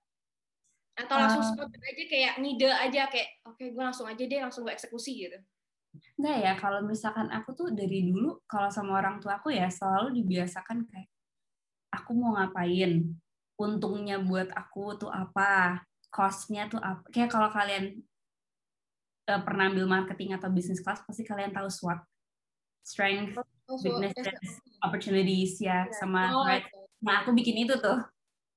[0.97, 4.41] atau langsung uh, spot aja kayak ngide aja kayak oke okay, gue langsung aja deh
[4.41, 5.39] langsung gue eksekusi gitu.
[6.17, 10.17] Enggak ya, kalau misalkan aku tuh dari dulu kalau sama orang tua aku ya selalu
[10.17, 11.09] dibiasakan kayak
[11.93, 13.13] aku mau ngapain,
[13.57, 15.81] untungnya buat aku tuh apa,
[16.13, 17.05] costnya tuh apa.
[17.13, 18.01] Kayak kalau kalian
[19.29, 22.01] uh, pernah ambil marketing atau business class pasti kalian tahu SWOT.
[22.87, 25.97] Strength oh, weaknesses opportunities ya yeah.
[25.99, 26.63] sama oh, right
[27.03, 27.99] nah aku bikin itu tuh.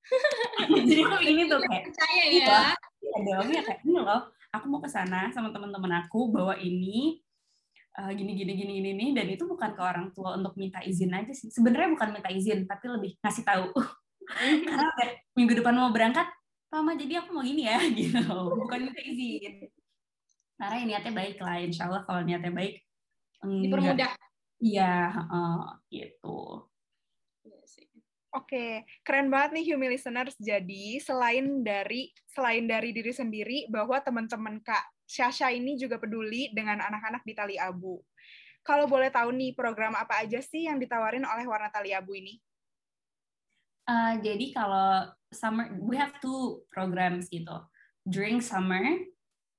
[0.89, 2.25] Jadi aku bikin itu kayak percaya ya.
[2.29, 2.59] iya,
[3.03, 4.21] iya dong ya kayak ini loh.
[4.49, 7.21] Aku mau ke sana sama teman-teman aku bawa ini
[8.01, 11.13] uh, gini gini gini gini nih dan itu bukan ke orang tua untuk minta izin
[11.13, 11.53] aja sih.
[11.53, 13.65] Sebenarnya bukan minta izin tapi lebih ngasih tahu
[14.69, 14.87] karena
[15.33, 16.27] minggu depan mau berangkat
[16.69, 18.21] Mama jadi aku mau gini ya gitu
[18.53, 19.65] bukan minta izin
[20.59, 22.83] karena ya niatnya baik lah insya Allah kalau niatnya baik
[23.41, 24.11] dipermudah
[24.61, 26.67] iya uh, gitu
[27.47, 27.57] iya
[28.29, 30.37] Oke, keren banget nih Humi Listeners.
[30.37, 36.77] Jadi selain dari selain dari diri sendiri, bahwa teman-teman Kak Syasha ini juga peduli dengan
[36.77, 37.97] anak-anak di Tali Abu.
[38.61, 42.37] Kalau boleh tahu nih, program apa aja sih yang ditawarin oleh Warna Tali Abu ini?
[43.89, 47.58] Uh, jadi kalau summer, we have two programs gitu.
[48.06, 48.86] During summer,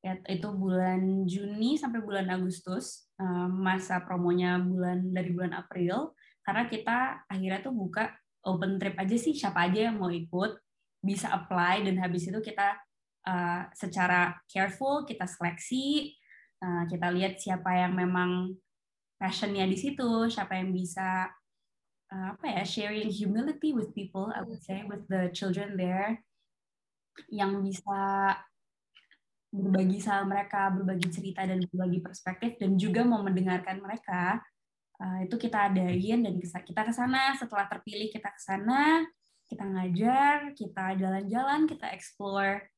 [0.06, 3.04] itu bulan Juni sampai bulan Agustus
[3.52, 8.08] masa promonya bulan dari bulan April karena kita akhirnya tuh buka
[8.48, 10.56] open trip aja sih siapa aja yang mau ikut
[11.04, 12.76] bisa apply dan habis itu kita
[13.28, 16.16] uh, secara careful kita seleksi
[16.64, 18.56] uh, kita lihat siapa yang memang
[19.20, 21.28] passionnya di situ siapa yang bisa
[22.10, 26.20] uh, apa ya sharing humility with people I would say with the children there
[27.30, 28.34] yang bisa
[29.50, 34.38] berbagi sama mereka, berbagi cerita dan berbagi perspektif dan juga mau mendengarkan mereka.
[35.00, 39.02] Uh, itu kita adain dan kita ke sana setelah terpilih kita ke sana,
[39.50, 42.70] kita ngajar, kita jalan-jalan, kita explore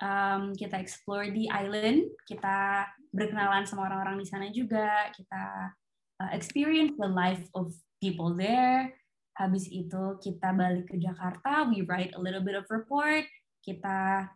[0.00, 5.74] um, kita explore di island, kita berkenalan sama orang-orang di sana juga, kita
[6.20, 8.92] uh, experience the life of people there.
[9.40, 13.24] Habis itu kita balik ke Jakarta, we write a little bit of report,
[13.64, 14.28] kita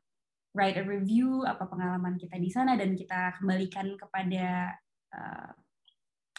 [0.56, 4.72] write a review apa pengalaman kita di sana dan kita kembalikan kepada
[5.12, 5.50] uh,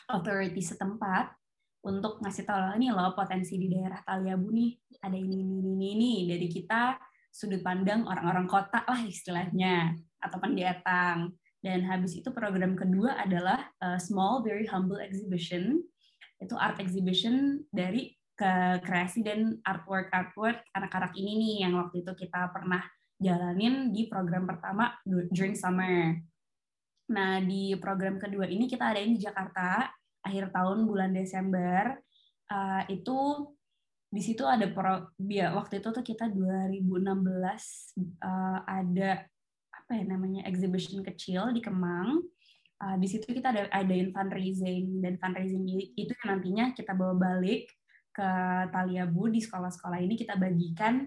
[0.09, 1.35] authority setempat
[1.85, 4.71] untuk ngasih tahu ini loh potensi di daerah Taliabu nih
[5.03, 6.97] ada ini ini ini ini dari kita
[7.29, 13.97] sudut pandang orang-orang kota lah istilahnya atau pendatang dan habis itu program kedua adalah uh,
[13.97, 15.81] small very humble exhibition
[16.37, 22.13] itu art exhibition dari ke kreasi dan artwork artwork anak-anak ini nih yang waktu itu
[22.13, 26.19] kita pernah jalanin di program pertama during summer.
[27.15, 29.87] Nah, di program kedua ini kita ada di Jakarta
[30.25, 31.95] akhir tahun bulan Desember.
[32.45, 33.49] Uh, itu
[34.11, 37.07] di situ ada pro, ya, waktu itu tuh kita 2016
[38.21, 39.25] uh, ada
[39.85, 42.25] apa ya namanya exhibition kecil di Kemang.
[42.81, 45.61] Uh, di situ kita ada adain fundraising dan fundraising
[45.93, 47.69] itu yang nantinya kita bawa balik
[48.09, 48.29] ke
[48.73, 49.29] Taliabu.
[49.29, 51.05] Di sekolah-sekolah ini kita bagikan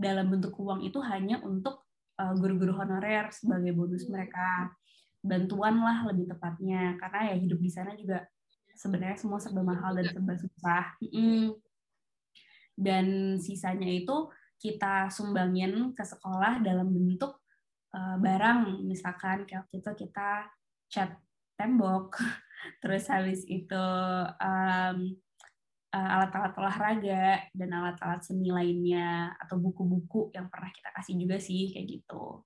[0.00, 1.84] dalam bentuk uang itu hanya untuk
[2.16, 4.72] uh, guru-guru honorer sebagai bonus mereka.
[5.20, 8.24] Bantuan lah lebih tepatnya karena ya hidup di sana juga
[8.72, 10.96] sebenarnya semua serba mahal dan serba susah.
[11.04, 11.60] Mm.
[12.74, 17.43] dan sisanya itu kita sumbangin ke sekolah dalam bentuk
[17.94, 20.50] uh, barang misalkan kayak itu kita
[20.90, 21.14] cat
[21.54, 22.18] tembok
[22.82, 23.86] terus habis itu
[24.42, 24.98] um,
[25.94, 31.86] alat-alat olahraga dan alat-alat seni lainnya atau buku-buku yang pernah kita kasih juga sih kayak
[31.86, 32.42] gitu.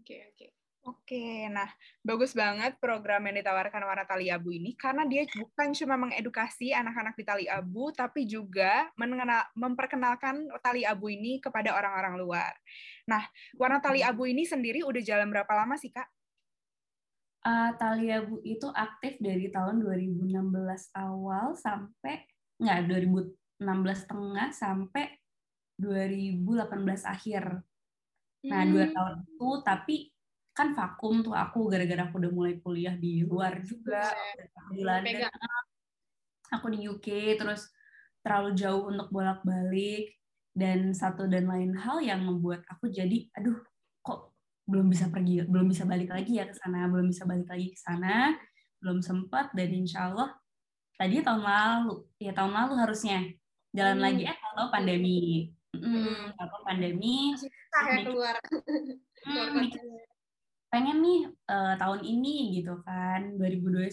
[0.00, 0.36] Oke okay, oke.
[0.40, 0.59] Okay.
[0.80, 1.68] Oke, nah
[2.00, 7.20] bagus banget program yang ditawarkan Warna Tali Abu ini karena dia bukan cuma mengedukasi anak-anak
[7.20, 12.52] di Tali Abu, tapi juga mengenal, memperkenalkan Tali Abu ini kepada orang-orang luar.
[13.04, 13.20] Nah,
[13.60, 16.08] Warna Tali Abu ini sendiri udah jalan berapa lama sih, Kak?
[17.44, 20.32] Uh, Tali Abu itu aktif dari tahun 2016
[20.96, 22.24] awal sampai,
[22.56, 22.80] nggak,
[23.60, 25.12] 2016 tengah sampai
[25.76, 27.44] 2018 akhir.
[28.48, 28.94] Nah, dua hmm.
[28.96, 29.96] tahun itu, tapi
[30.50, 34.12] kan vakum tuh aku gara-gara aku udah mulai kuliah di luar juga
[34.74, 35.30] di London.
[36.50, 37.70] aku di UK terus
[38.20, 40.16] terlalu jauh untuk bolak-balik.
[40.50, 43.54] Dan satu dan lain hal yang membuat aku jadi aduh
[44.02, 44.34] kok
[44.66, 47.78] belum bisa pergi belum bisa balik lagi ya ke sana belum bisa balik lagi ke
[47.78, 48.34] sana.
[48.82, 50.34] Belum sempat dan insya Allah
[50.98, 53.24] tadi tahun lalu ya tahun lalu harusnya
[53.72, 54.04] jalan hmm.
[54.04, 55.20] lagi eh kalau pandemi.
[55.70, 58.36] Hmm, kalau pandemi susah ya keluar.
[59.20, 59.68] Hmm,
[60.70, 63.90] pengen nih uh, tahun ini gitu kan 2021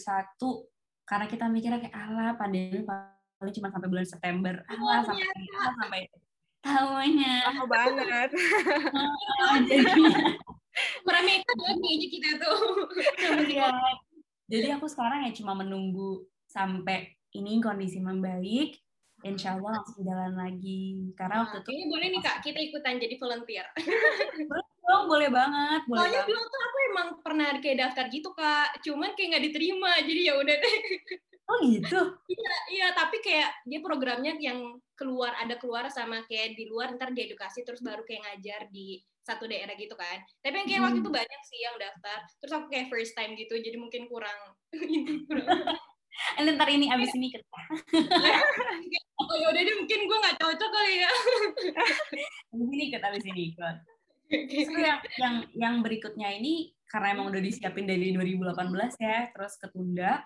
[1.09, 4.53] karena kita mikirnya kayak ala pandemi paling cuma sampai bulan September.
[4.69, 6.01] Ala oh, sampai ala sampai
[6.61, 7.35] tahunnya.
[7.49, 8.29] Lama banget.
[9.69, 10.03] Jadi
[11.01, 12.59] meremehkan lagi aja kita tuh.
[13.49, 13.73] Ya.
[14.45, 18.77] jadi aku sekarang ya cuma menunggu sampai ini kondisi membaik
[19.25, 21.09] Insya Allah langsung jalan lagi.
[21.17, 23.65] Karena waktu itu boleh nih kak kita ikutan jadi volunteer
[24.87, 25.81] dong, boleh banget.
[25.85, 29.91] Boleh Soalnya dulu tuh aku emang pernah kayak daftar gitu kak, cuman kayak nggak diterima,
[30.07, 30.77] jadi ya udah deh.
[31.47, 31.99] Oh gitu?
[32.35, 37.13] iya, iya, tapi kayak dia programnya yang keluar ada keluar sama kayak di luar ntar
[37.13, 40.23] diedukasi terus baru kayak ngajar di satu daerah gitu kan.
[40.39, 40.87] Tapi yang kayak hmm.
[40.87, 42.19] waktu itu banyak sih yang daftar.
[42.39, 44.39] Terus aku kayak first time gitu, jadi mungkin kurang.
[46.39, 47.45] And ntar ini abis ini kita.
[49.17, 51.11] oh yaudah deh, mungkin gue nggak cocok kali ya.
[52.55, 53.96] abis ini ikut, abis ini ikut.
[54.27, 60.23] Terus yang yang yang berikutnya ini karena emang udah disiapin dari 2018 ya, terus ketunda.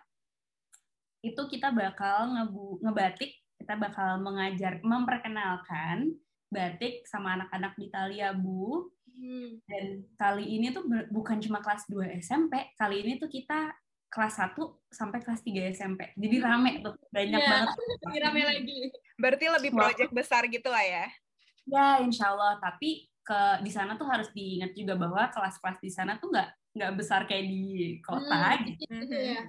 [1.22, 6.18] Itu kita bakal ngebu, ngebatik, kita bakal mengajar memperkenalkan
[6.50, 8.90] batik sama anak-anak di Taliabu.
[9.22, 9.62] Hmm.
[9.70, 13.70] Dan kali ini tuh bukan cuma kelas 2 SMP, kali ini tuh kita
[14.12, 14.58] kelas 1
[14.92, 16.10] sampai kelas 3 SMP.
[16.18, 17.76] Jadi rame tuh, banyak yeah, banget.
[18.28, 18.80] rame lagi.
[19.16, 21.06] Berarti lebih proyek besar gitu lah ya?
[21.70, 22.58] Ya, insya Allah.
[22.60, 26.92] Tapi ke di sana tuh harus diingat juga bahwa kelas-kelas di sana tuh nggak nggak
[26.98, 28.84] besar kayak di kota hmm, gitu.
[28.90, 29.42] gitu ya.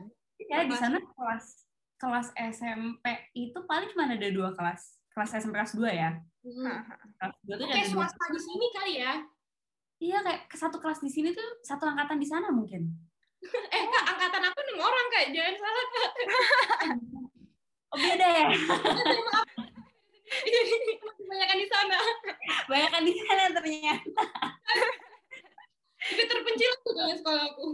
[0.50, 1.62] ya di sana kelas
[2.02, 3.06] kelas SMP
[3.38, 4.98] itu paling cuma ada dua kelas.
[5.14, 6.10] Kelas SMP kelas dua ya.
[6.42, 6.82] Hmm.
[7.14, 9.14] Kelas dua tuh Oke, swasta di sini kali ya.
[10.02, 12.90] Iya, kayak satu kelas di sini tuh satu angkatan di sana mungkin.
[13.74, 15.26] eh, Kak, angkatan aku enam orang, Kak.
[15.30, 16.12] Jangan salah, Kak.
[17.94, 18.46] oh, beda ya?
[21.28, 21.98] Banyakan di sana.
[22.68, 24.24] Banyakan di sana ternyata.
[26.02, 27.66] Itu terpencil tuh dengan sekolahku.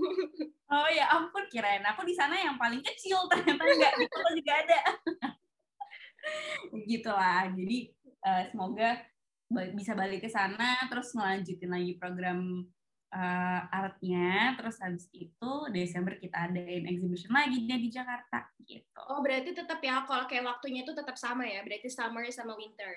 [0.68, 4.52] Oh ya ampun, kirain aku di sana yang paling kecil ternyata enggak di kota juga
[4.52, 4.80] ada.
[6.84, 7.48] Gitulah.
[7.56, 7.78] Jadi
[8.26, 9.00] uh, semoga
[9.72, 12.68] bisa balik ke sana terus ngelanjutin lagi program
[13.12, 19.00] uh, artnya terus habis itu Desember kita adain exhibition lagi dia di Jakarta gitu.
[19.08, 22.92] Oh berarti tetap ya kalau kayak waktunya itu tetap sama ya berarti summer sama winter.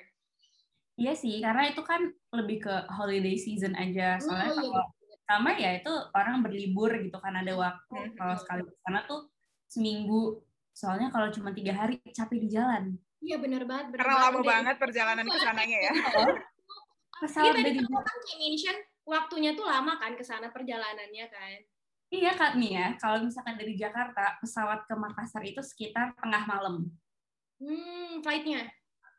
[1.00, 4.62] Iya sih karena itu kan lebih ke holiday season aja oh, soalnya oh, iya.
[4.62, 4.86] kalau
[5.24, 8.16] summer ya itu orang berlibur gitu kan ada waktu hmm.
[8.20, 9.32] kalau sekali ke sana tuh
[9.72, 10.44] seminggu
[10.76, 12.96] soalnya kalau cuma tiga hari capek di jalan.
[13.22, 13.94] Iya benar banget.
[13.94, 15.94] Bener Karena lama banget perjalanan ke sananya ya.
[17.22, 21.60] Pesawat iya, dari kan kayak mention waktunya tuh lama kan ke sana perjalanannya kan?
[22.12, 26.92] Iya Kak nih ya, kalau misalkan dari Jakarta pesawat ke Makassar itu sekitar tengah malam.
[27.56, 28.68] Hmm, flightnya?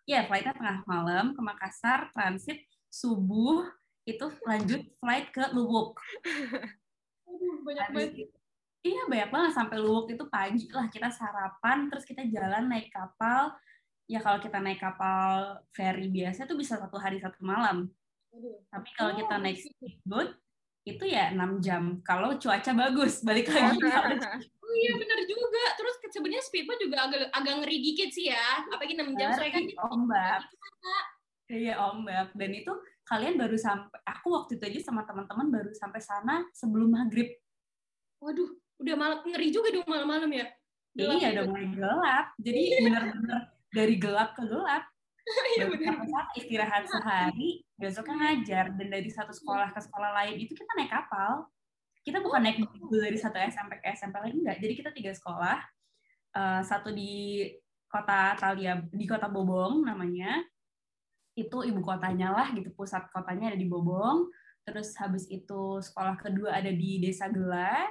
[0.04, 2.60] Iya, flightnya tengah malam ke Makassar, transit
[2.92, 3.64] subuh
[4.04, 5.96] itu lanjut flight ke Luwuk.
[7.66, 8.28] Banyak banget.
[8.82, 13.54] Iya banyak banget sampai Luwuk itu pagi lah kita sarapan terus kita jalan naik kapal
[14.10, 17.86] ya kalau kita naik kapal ferry biasa tuh bisa satu hari satu malam
[18.72, 20.30] tapi kalau kita naik speedboat
[20.82, 22.00] itu ya 6 jam.
[22.02, 23.78] Kalau cuaca bagus, balik lagi.
[24.64, 25.64] oh iya benar juga.
[25.78, 28.66] Terus sebenarnya speedboat juga agak agak ngeri dikit sih ya.
[28.66, 30.42] Apalagi 6 jam soalnya kan ombak.
[31.52, 32.28] Iya ombak.
[32.34, 32.72] Dan itu
[33.06, 37.30] kalian baru sampai aku waktu itu aja sama teman-teman baru sampai sana sebelum maghrib.
[38.22, 38.50] Waduh,
[38.82, 40.46] udah malam ngeri juga dong malam-malam ya.
[40.92, 42.26] Gelap iya, udah mulai gelap.
[42.42, 43.40] Jadi benar-benar
[43.72, 44.91] dari gelap ke gelap
[45.22, 46.02] Baru benar.
[46.34, 48.74] istirahat sehari, besoknya ngajar.
[48.74, 51.46] Dan dari satu sekolah ke sekolah lain itu kita naik kapal.
[52.02, 54.58] Kita bukan naik bus dari satu SMP ke SMP lain, enggak.
[54.58, 55.58] Jadi kita tiga sekolah.
[56.32, 57.46] Eh, satu di
[57.86, 60.42] kota Talia, di kota Bobong namanya.
[61.38, 64.26] Itu ibu kotanya lah gitu, pusat kotanya ada di Bobong.
[64.66, 67.86] Terus habis itu sekolah kedua ada di Desa Gela.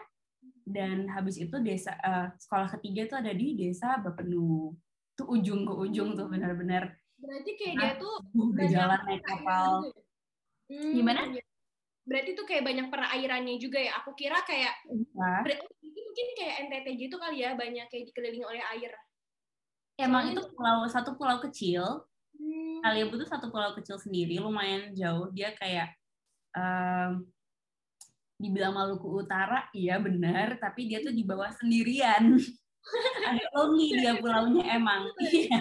[0.61, 4.75] Dan habis itu desa eh, sekolah ketiga itu ada di Desa Bapenu.
[5.15, 8.13] Itu ujung ke ujung tuh benar-benar Berarti kayak Nah, dia tuh
[8.51, 9.69] udah jalan naik kapal.
[10.71, 11.21] Hmm, Gimana?
[11.29, 11.43] iya.
[12.01, 14.01] Berarti tuh kayak banyak perairannya juga ya.
[14.01, 14.73] Aku kira kayak
[15.13, 18.91] Nah, berarti mungkin kayak NTT gitu kali ya, banyak kayak dikelilingi oleh air.
[20.01, 22.09] emang itu pulau satu pulau kecil.
[22.33, 22.81] Hmm.
[22.81, 25.29] Kaliabu tuh satu pulau kecil sendiri, lumayan jauh.
[25.29, 25.93] Dia kayak
[26.57, 27.21] em,
[28.41, 32.33] dibilang Maluku Utara, iya benar, tapi dia tuh di bawah sendirian.
[33.21, 35.07] Agak lonely dia pulaunya emang.
[35.21, 35.59] Iya.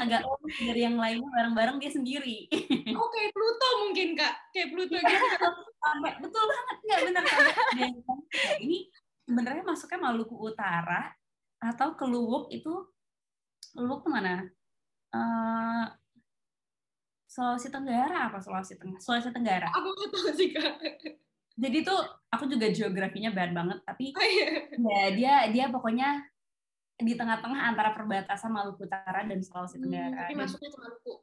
[0.00, 2.46] Agak lonely dari yang lainnya bareng-bareng dia sendiri.
[2.92, 5.04] Oh kayak Pluto mungkin kak, kayak Pluto gitu.
[5.86, 8.78] sampai betul banget nggak benar sampai ada yang bilang, "Ya, ini
[9.22, 11.14] sebenarnya masuknya Maluku Utara
[11.62, 12.72] atau ke Luwuk itu
[13.78, 14.46] Luwuk ke mana?
[15.12, 15.84] Eh
[17.26, 18.98] Sulawesi Tenggara apa Sulawesi Tengah?
[18.98, 19.68] Sulawesi Tenggara.
[19.70, 20.74] Aku nggak tahu sih kak.
[21.56, 24.48] Jadi tuh aku juga geografinya bad banget, tapi Oh, iya.
[24.76, 26.20] ya dia dia pokoknya
[26.96, 30.16] di tengah-tengah antara perbatasan Maluku Utara dan Sulawesi Hmm, Tenggara.
[30.22, 31.14] tapi Dan masuknya ke Maluku.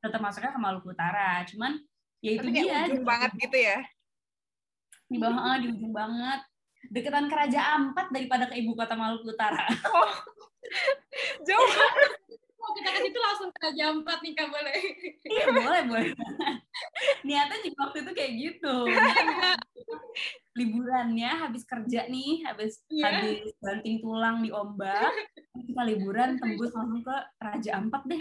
[0.00, 1.72] tetap masuknya ke Maluku Utara, cuman
[2.18, 3.78] ya itu Tapi dia ujung banget gitu ya.
[5.06, 6.40] di bawah ah, di ujung banget
[6.86, 9.66] deketan ke Raja Ampat daripada ke ibu kota Maluku Utara.
[11.46, 11.70] Jauh.
[12.76, 14.78] Kita ke situ langsung ke Raja Ampat nih kak boleh.
[15.24, 16.08] Iya boleh boleh.
[17.26, 18.76] Niatnya juga waktu itu kayak gitu.
[20.58, 23.06] Liburannya habis kerja nih, habis Iya.
[23.06, 25.14] habis banting tulang di ombak,
[25.54, 28.18] kita liburan tembus langsung ke Raja Ampat deh.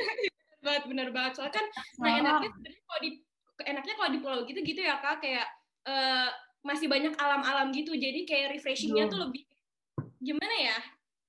[0.60, 1.66] banget bener banget soalnya kan
[2.04, 3.10] nah enaknya sebenarnya kalau di
[3.64, 5.48] enaknya kalau di pulau gitu gitu ya kak kayak
[5.88, 6.30] eh,
[6.68, 9.48] masih banyak alam-alam gitu jadi kayak refreshingnya tuh lebih
[10.20, 10.78] gimana ya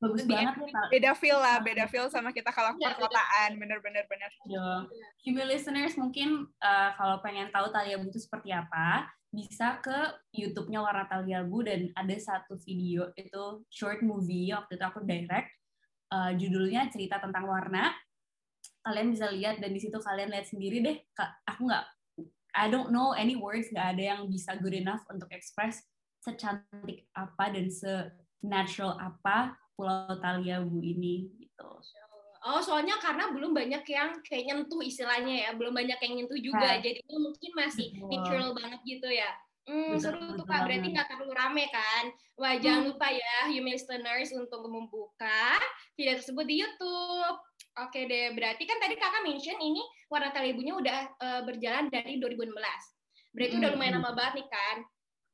[0.01, 0.73] bagus Lebih banget nih.
[0.89, 2.97] Beda feel lah, beda feel sama kita kalau beda.
[2.97, 4.31] perkotaan, bener-bener bener.
[4.49, 4.89] Yo.
[5.21, 11.05] Cumi listeners mungkin eh, kalau pengen tahu Taliabu itu seperti apa, bisa ke YouTube-nya Warna
[11.07, 15.53] Taliabu dan ada satu video itu short movie waktu itu aku direct
[16.11, 17.93] eh, judulnya cerita tentang warna.
[18.81, 20.97] Kalian bisa lihat dan di situ kalian lihat sendiri deh.
[21.45, 21.85] Aku nggak
[22.51, 25.85] I don't know any words, nggak ada yang bisa good enough untuk express
[26.21, 31.69] secantik apa dan se natural apa Pulau Taliabu ini gitu.
[32.40, 36.77] oh soalnya karena belum banyak yang kayak nyentuh istilahnya ya belum banyak yang nyentuh juga
[36.77, 36.85] Nah.
[36.85, 38.09] jadinya mungkin masih Betul.
[38.12, 39.33] natural banget gitu ya
[39.71, 42.05] Hmm, seru betul tuh kak, berarti nggak terlalu rame kan?
[42.35, 45.61] Wah, jangan lupa ya, you listeners untuk membuka
[45.95, 47.37] video tersebut di YouTube.
[47.79, 49.79] Oke deh, berarti kan tadi kakak mention ini
[50.11, 52.51] warna talibunya udah eh, berjalan dari 2016.
[53.31, 53.79] Berarti udah Mm-mm.
[53.79, 54.77] lumayan lama banget nih kan?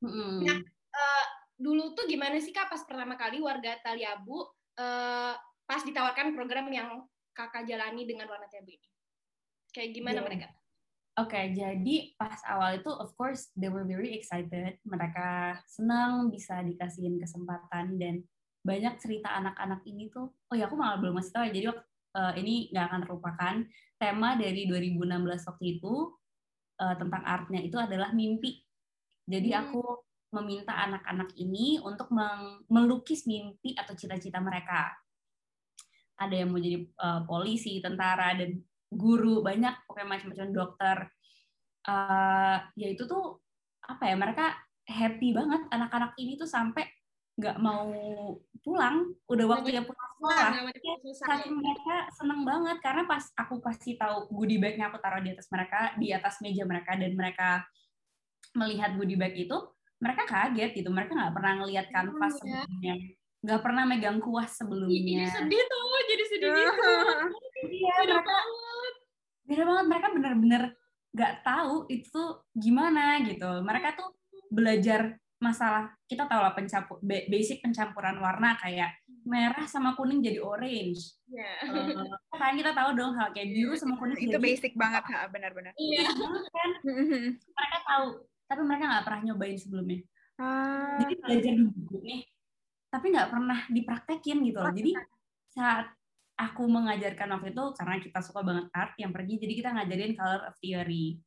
[0.05, 0.33] Mm-mm.
[0.45, 0.59] Nah,
[1.01, 1.25] eh,
[1.57, 4.45] dulu tuh gimana sih kak pas pertama kali warga Taliabu
[4.77, 5.35] eh,
[5.66, 8.88] pas ditawarkan program yang kakak jalani dengan warna Taliabu ini?
[9.73, 10.27] Kayak gimana Iya.
[10.29, 10.49] mereka?
[11.16, 14.77] Oke, jadi pas awal itu of course they were very excited.
[14.85, 18.21] Mereka senang bisa dikasihin kesempatan dan
[18.61, 20.29] banyak cerita anak-anak ini tuh.
[20.53, 21.53] Oh ya, aku malah belum masih tahu ya.
[21.57, 21.66] Jadi
[22.21, 23.55] eh, ini nggak akan terlupakan.
[23.97, 25.95] Tema dari 2016 waktu itu
[26.85, 28.61] eh, tentang artnya itu adalah mimpi.
[29.25, 29.61] Jadi Hmm.
[29.73, 29.83] aku
[30.35, 32.11] meminta anak-anak ini untuk
[32.71, 34.91] melukis mimpi atau cita-cita mereka.
[36.17, 40.97] Ada yang mau jadi eh, polisi, tentara, dan guru banyak pokoknya macam-macam dokter
[41.87, 43.39] Eh, ya itu tuh
[43.87, 44.59] apa ya mereka
[44.91, 46.83] happy banget anak-anak ini tuh sampai
[47.39, 47.87] nggak mau
[48.59, 51.37] pulang udah waktunya pulang sekolah namanya susah ya.
[51.39, 55.47] saking mereka seneng banget karena pas aku kasih tahu goodie bagnya aku taruh di atas
[55.53, 57.62] mereka di atas meja mereka dan mereka
[58.57, 59.55] melihat goodie bag itu
[59.97, 62.63] mereka kaget gitu mereka nggak pernah ngelihat kanvas ya.
[62.63, 62.95] sebelumnya
[63.39, 66.91] nggak pernah megang kuas Ih, sebelumnya Jadi sedih tuh, jadi sedih gitu.
[67.67, 68.95] iya Beda mereka banget.
[69.47, 70.62] beda banget mereka bener-bener
[71.11, 74.12] nggak tahu itu gimana gitu mereka tuh
[74.49, 75.01] belajar
[75.37, 78.93] masalah kita tahu lah pencampur ba- basic pencampuran warna kayak
[79.23, 81.59] merah sama kuning jadi orange Ya.
[81.61, 81.91] Eh,
[82.33, 85.75] kan kita tahu dong hal kayak biru sama kuning Itu jadi basic banget, ha, benar-benar.
[85.75, 86.07] Iya.
[86.47, 86.70] kan
[87.59, 88.07] mereka tahu
[88.47, 90.01] tapi mereka nggak pernah nyobain sebelumnya.
[90.36, 92.20] Ah, jadi belajar di buku nih
[92.97, 94.72] tapi nggak pernah dipraktekin gitu loh.
[94.72, 94.97] Jadi
[95.53, 95.92] saat
[96.36, 100.42] aku mengajarkan waktu itu karena kita suka banget art yang pergi jadi kita ngajarin color
[100.49, 101.20] of theory.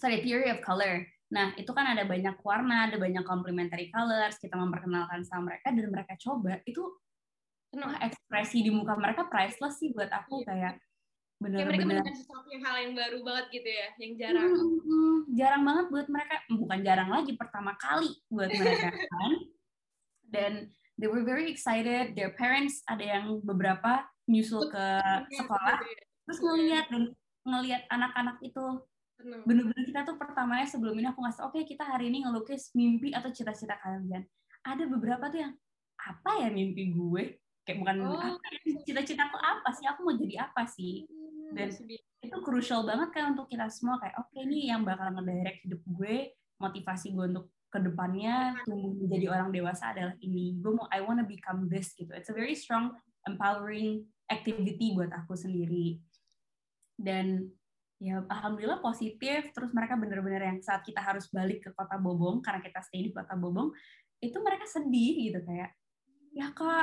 [0.00, 1.04] Sorry theory of color.
[1.32, 5.88] Nah itu kan ada banyak warna ada banyak complementary colors kita memperkenalkan sama mereka dan
[5.92, 6.60] mereka coba.
[6.64, 6.88] Itu
[7.76, 10.76] ekspresi di muka mereka priceless sih buat aku kayak
[11.42, 14.50] bener, Kayak mereka menemukan sesuatu yang hal yang baru banget gitu ya, yang jarang.
[14.52, 16.34] Hmm, hmm, jarang banget buat mereka.
[16.48, 19.32] Bukan jarang lagi pertama kali buat mereka kan?
[20.24, 20.52] Dan
[20.96, 22.14] they were very excited.
[22.14, 24.86] Their parents ada yang beberapa nyusul ke
[25.34, 26.02] sekolah Gitu ya.
[26.22, 27.02] terus ngeliat dan
[27.42, 28.66] ngeliat anak-anak itu.
[29.22, 33.30] Bener-bener kita tuh pertamanya sebelum ini aku ngasih oke kita hari ini ngelukis mimpi atau
[33.30, 34.22] cita-cita kalian.
[34.62, 35.54] Ada beberapa tuh yang
[35.98, 37.38] apa ya mimpi gue?
[37.62, 38.18] Kayak bukan Oh.
[38.18, 39.86] apa ya, cita-citaku apa sih?
[39.86, 41.06] Aku mau jadi apa sih
[41.52, 45.66] Dan- bi- itu crucial banget kan untuk kita semua kayak oke ini yang bakal ngedirect
[45.66, 46.30] hidup gue
[46.62, 50.60] motivasi gue untuk ke depannya tumbuh menjadi orang dewasa adalah ini.
[50.60, 52.12] Gue mau I wanna become this gitu.
[52.12, 52.94] It's a very strong
[53.26, 55.98] empowering activity buat aku sendiri.
[56.94, 57.48] Dan
[58.02, 62.58] ya alhamdulillah positif terus mereka bener-bener yang saat kita harus balik ke kota Bobong karena
[62.58, 63.70] kita stay di kota Bobong
[64.18, 65.70] itu mereka sedih gitu kayak
[66.34, 66.82] ya kak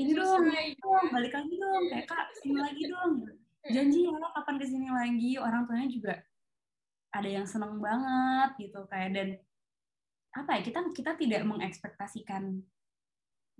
[0.00, 3.28] ini dong, dong balik lagi dong kayak kak sini lagi dong
[3.70, 5.30] janji ya kapan ke sini lagi?
[5.38, 6.14] Orang tuanya juga
[7.12, 9.28] ada yang seneng banget gitu kayak dan
[10.32, 12.64] apa ya kita kita tidak mengekspektasikan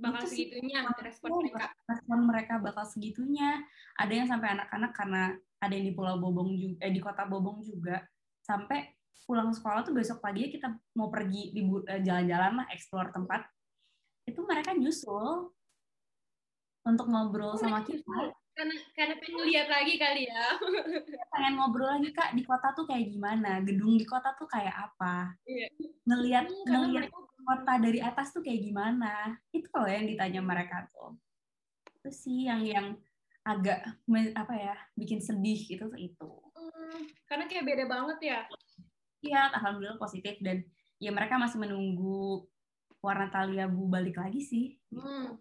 [0.00, 0.48] bakal Itu sih.
[0.48, 1.66] segitunya respon Oh, mereka.
[1.84, 3.60] respon mereka bakal segitunya.
[4.00, 5.22] Ada yang sampai anak-anak karena
[5.62, 8.00] ada yang di Pulau Bobong juga eh, di kota Bobong juga.
[8.42, 13.44] Sampai pulang sekolah tuh besok pagi kita mau pergi libur eh, jalan-jalan lah explore tempat.
[14.26, 15.52] Itu mereka nyusul
[16.82, 20.46] untuk ngobrol sama kita Karena karena pengen lihat lagi kali ya.
[21.32, 25.32] pengen ngobrol lagi kak di kota tuh kayak gimana gedung di kota tuh kayak apa
[25.48, 25.68] Iya.
[26.04, 30.86] ngelihat Hmm, ngelihat mereka kota dari atas tuh kayak gimana itu loh yang ditanya mereka
[30.92, 31.16] tuh
[31.96, 32.86] itu sih yang yang
[33.42, 33.80] agak
[34.36, 38.40] apa ya bikin sedih itu tuh itu Hmm, karena kayak beda banget ya.
[39.24, 40.60] iya alhamdulillah positif dan
[41.00, 42.44] ya mereka masih menunggu
[43.00, 45.40] warna talia bu balik lagi sih Hmm.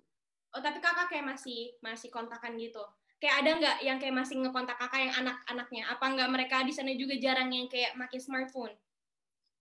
[0.51, 2.80] Oh tapi kakak kayak masih masih kontakan gitu.
[3.22, 5.84] Kayak ada nggak yang kayak masih ngekontak kakak yang anak-anaknya?
[5.93, 8.74] Apa nggak mereka di sana juga jarang yang kayak makin smartphone?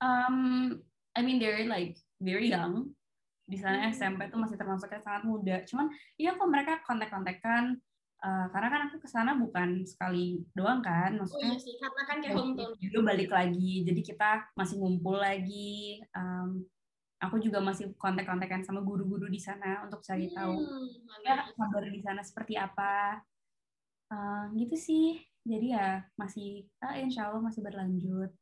[0.00, 0.80] um
[1.12, 2.96] I mean they're like very young
[3.44, 3.92] di sana Hmm.
[3.92, 7.76] SMP tuh masih termasuk yang sangat muda cuman iya kok mereka kontak-kontakan
[8.24, 12.02] uh, karena kan aku ke sana bukan sekali doang kan Oh maksudnya iya sih, karena
[12.08, 16.64] kan kayak home juga balik lagi jadi kita masih ngumpul lagi um,
[17.20, 20.88] aku juga masih kontak-kontakan sama guru-guru di sana untuk cari tahu Hmm,
[21.28, 21.52] ya mana?
[21.60, 23.20] kabar di sana seperti apa
[24.10, 25.88] Uh, gitu sih jadi ya
[26.18, 28.34] masih ah, insya Allah masih berlanjut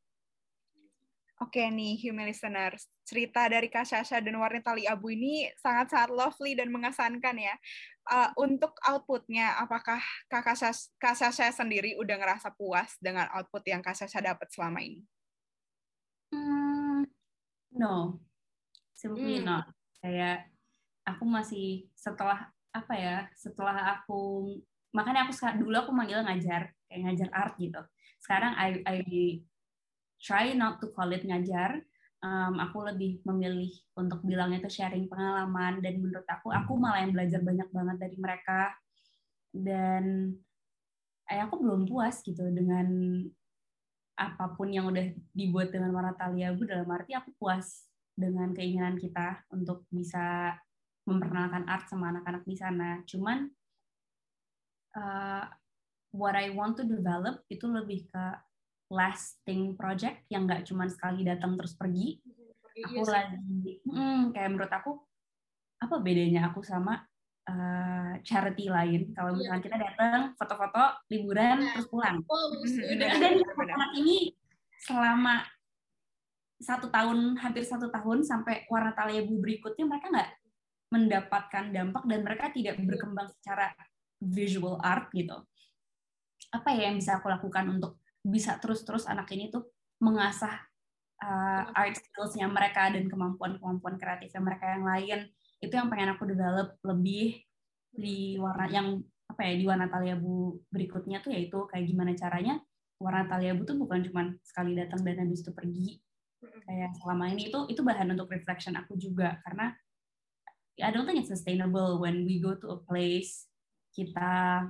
[1.38, 2.90] Oke nih, human listeners.
[3.06, 7.54] Cerita dari Kak Sasha dan Warna Tali Abu ini sangat-sangat lovely dan mengesankan ya.
[8.10, 13.78] Uh, untuk outputnya, apakah Kak Sasha, Kak Sasha sendiri udah ngerasa puas dengan output yang
[13.78, 15.06] Kak Sasha dapat selama ini?
[16.34, 17.06] Hmm,
[17.70, 18.18] no,
[18.98, 19.46] simply Hmm.
[19.46, 19.66] not.
[20.02, 20.50] Kayak
[21.06, 23.30] aku masih setelah apa ya?
[23.38, 24.58] Setelah aku
[24.94, 27.80] makanya aku dulu aku manggil ngajar, kayak ngajar art gitu.
[28.18, 28.98] Sekarang I I
[30.18, 31.82] try not to call it ngajar.
[32.18, 37.14] Um, aku lebih memilih untuk bilang itu sharing pengalaman dan menurut aku aku malah yang
[37.14, 38.74] belajar banyak banget dari mereka
[39.54, 40.34] dan
[41.30, 42.90] eh, aku belum puas gitu dengan
[44.18, 47.86] apa pun yang udah dibuat dengan warna Taliabu dalam arti aku puas
[48.18, 50.58] dengan keinginan kita untuk bisa
[51.06, 52.98] memperkenalkan art sama anak-anak di sana.
[53.06, 53.46] Cuman
[54.98, 55.46] uh,
[56.10, 58.24] what I want to develop itu lebih ke
[58.90, 62.18] lasting project yang nggak cuma sekali datang terus pergi.
[62.78, 65.02] Aku Iya lagi, mm, kayak menurut aku
[65.82, 67.02] apa bedanya aku sama
[67.50, 69.10] uh, charity lain?
[69.18, 69.38] Kalau Iya.
[69.38, 71.74] misalnya kita datang foto-foto, liburan, Nah.
[71.74, 72.22] terus pulang.
[72.30, 73.10] Oh, udah.
[73.18, 73.74] Dan Benar-benar.
[73.82, 74.30] anak ini
[74.78, 75.42] selama
[76.58, 80.30] satu tahun, hampir satu tahun sampai warna Taliabu berikutnya mereka nggak
[80.88, 83.74] mendapatkan dampak dan mereka tidak berkembang secara
[84.20, 85.34] visual art gitu.
[86.50, 89.70] Apa ya yang bisa aku lakukan untuk bisa terus-terus anak ini tuh
[90.02, 90.68] mengasah
[91.22, 95.18] uh, art skills-nya mereka dan kemampuan-kemampuan kreatifnya mereka yang lain.
[95.58, 97.42] Itu yang pengen aku develop lebih
[97.88, 102.62] di warna yang apa ya di warna Taliabu berikutnya tuh yaitu kayak gimana caranya
[102.96, 105.88] warna Taliabu tuh bukan cuma sekali datang dan habis itu pergi.
[106.38, 109.42] Kayak selama ini itu itu bahan untuk reflection aku juga.
[109.42, 109.74] Karena
[110.78, 113.47] I don't think it's sustainable when we go to a place
[113.98, 114.62] kita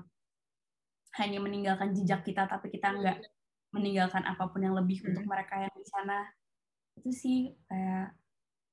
[1.20, 3.18] hanya meninggalkan jejak kita tapi kita nggak
[3.76, 6.24] meninggalkan apa pun yang lebih untuk mereka yang di sana.
[6.96, 8.16] Itu sih kayak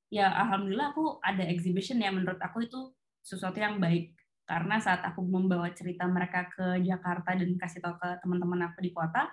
[0.07, 2.15] ya alhamdulillah aku ada exhibition ya.
[2.15, 4.15] Menurut aku itu sesuatu yang baik.
[4.45, 8.95] Karena saat aku membawa cerita mereka ke Jakarta dan kasih tahu ke teman-teman aku di
[8.95, 9.27] kota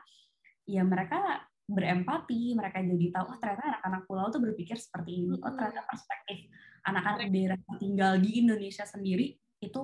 [0.66, 2.58] ya mereka berempati.
[2.58, 5.38] Mereka jadi tahu oh ternyata anak-anak pulau tuh berpikir seperti ini.
[5.38, 6.50] Oh ternyata perspektif
[6.82, 9.80] anak-anak daerah yang tinggal di Indonesia sendiri itu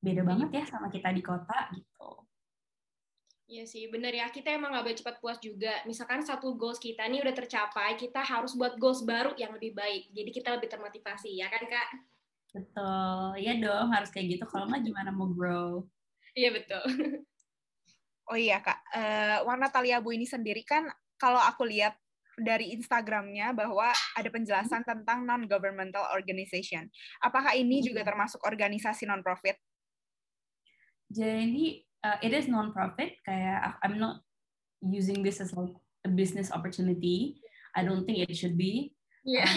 [0.00, 2.26] beda banget ya sama kita di kota gitu
[3.46, 4.26] Iya sih, bener ya.
[4.26, 5.70] Kita emang gak boleh cepat puas juga.
[5.86, 10.10] Misalkan satu goals kita nih udah tercapai, kita harus buat goals baru yang lebih baik.
[10.10, 11.88] Jadi kita lebih termotivasi, ya kan Kak?
[12.56, 14.44] Betul, iya dong harus kayak gitu.
[14.50, 15.86] Kalau nggak gimana mau grow?
[16.34, 16.82] Iya betul.
[18.26, 21.94] Oh iya kak, uh, warna taliabu ini sendiri kan kalau aku lihat
[22.34, 26.90] dari Instagramnya bahwa ada penjelasan tentang non-governmental organization.
[27.22, 29.54] Apakah ini juga termasuk organisasi non-profit?
[31.10, 33.22] Jadi uh, it is non-profit.
[33.22, 34.22] Kayak I'm not
[34.82, 35.74] using this as like
[36.06, 37.40] a business opportunity.
[37.76, 38.94] I don't think it should be.
[39.26, 39.50] Yeah.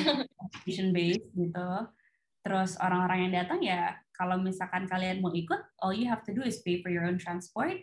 [0.65, 1.69] Um, based gitu.
[2.41, 6.43] Terus orang-orang yang datang ya kalau misalkan kalian mau ikut, all you have to do
[6.43, 7.79] is pay for your own transport.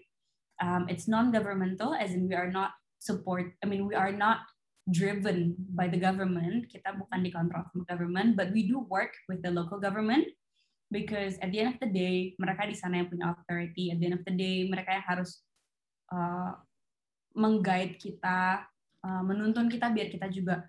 [0.60, 3.56] Um, it's non-governmental, as in we are not support.
[3.60, 4.44] I mean, we are not
[4.88, 6.68] driven by the government.
[6.68, 10.28] Kita bukan dikontrol sama government, but we do work with the local government
[10.90, 13.90] because at the end of the day mereka di sana yang punya authority.
[13.90, 15.42] At the end of the day mereka yang harus
[16.14, 16.54] uh,
[17.36, 18.64] mengguide kita
[19.02, 20.66] uh, menuntun kita biar kita juga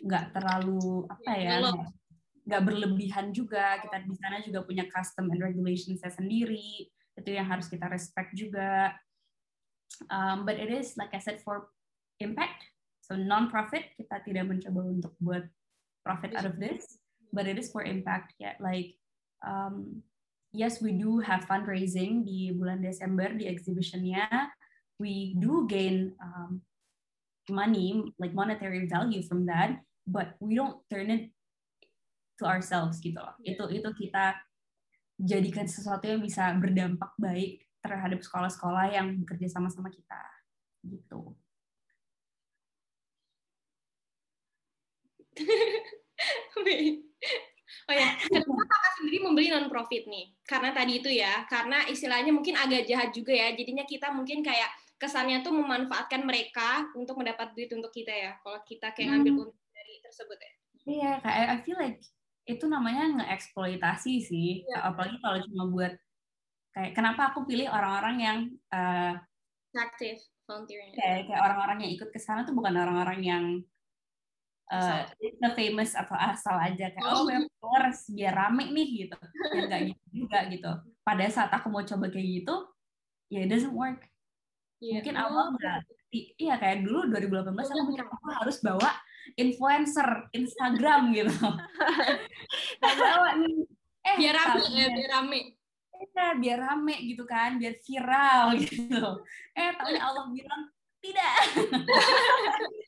[0.00, 1.54] nggak terlalu apa ya
[2.48, 3.78] nggak berlebihan juga.
[3.84, 6.88] Kita di sana juga punya custom and regulations sendiri.
[7.14, 8.96] Itu yang harus kita respect juga.
[10.08, 11.68] Um, but it is like I said for
[12.18, 12.64] impact.
[13.04, 15.44] So non profit kita tidak mencoba untuk buat
[16.06, 16.98] profit out of this.
[17.30, 18.34] But it is for impact.
[18.42, 18.99] Ya yeah, like
[19.44, 20.02] um,
[20.52, 24.28] yes we do have fundraising di bulan Desember di exhibitionnya.
[25.00, 26.60] We do gain um,
[27.48, 31.32] money like monetary value from that but we don't turn it
[32.40, 33.36] to ourselves gitu loh.
[33.44, 34.36] Itu itu kita
[35.20, 40.20] jadikan sesuatu yang bisa berdampak baik terhadap sekolah-sekolah yang bekerja sama-sama kita
[40.84, 41.36] gitu
[47.90, 50.30] Oh ya, kenapa kakak sendiri membeli non profit nih?
[50.46, 53.50] Karena tadi itu ya, karena istilahnya mungkin agak jahat juga ya.
[53.50, 58.38] Jadinya kita mungkin kayak kesannya tuh memanfaatkan mereka untuk mendapat duit untuk kita ya.
[58.46, 59.42] Kalau kita kayak ngambil hmm.
[59.42, 60.52] untung dari tersebut ya.
[60.86, 61.98] Iya, kayak I feel like
[62.46, 64.62] itu namanya ngeeksploitasi sih.
[64.70, 64.86] Ya.
[64.86, 65.92] Apalagi kalau cuma buat
[66.70, 68.38] kayak kenapa aku pilih orang-orang yang
[68.70, 69.18] uh,
[69.74, 70.94] aktif volunteering.
[70.94, 73.44] Kayak kayak orang-orang yang ikut ke sana tuh bukan orang-orang yang
[74.70, 77.46] uh, the famous atau asal aja kayak oh, oh.
[77.58, 79.18] followers biar rame nih gitu.
[79.54, 80.70] Ya nggak gitu juga gitu.
[81.02, 82.54] Pada saat aku mau coba kayak gitu
[83.30, 84.06] ya it doesn't work.
[84.80, 85.04] Yeah.
[85.04, 85.84] mungkin awal nggak
[86.40, 88.90] iya kayak dulu 2018 aku mikir aku harus bawa
[89.36, 91.30] influencer Instagram gitu.
[92.80, 93.68] Bawa nih.
[94.00, 95.40] Eh biar rame ya biar rame.
[96.00, 99.04] Eh, biar rame gitu kan biar viral gitu.
[99.54, 100.62] Eh tapi Allah bilang
[101.00, 101.34] tidak.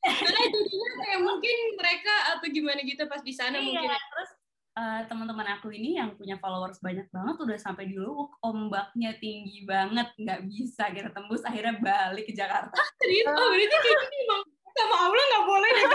[0.02, 3.88] Karena jadinya kayak mungkin mereka atau gimana gitu pas di sana iya, mungkin.
[3.88, 4.30] terus
[4.76, 9.64] uh, teman-teman aku ini yang punya followers banyak banget udah sampai di Luwuk ombaknya tinggi
[9.64, 12.76] banget nggak bisa kita tembus akhirnya balik ke Jakarta.
[12.76, 13.28] Ah, serius?
[13.32, 14.42] Oh berarti kayak gini emang
[14.72, 15.88] sama Allah nggak boleh deh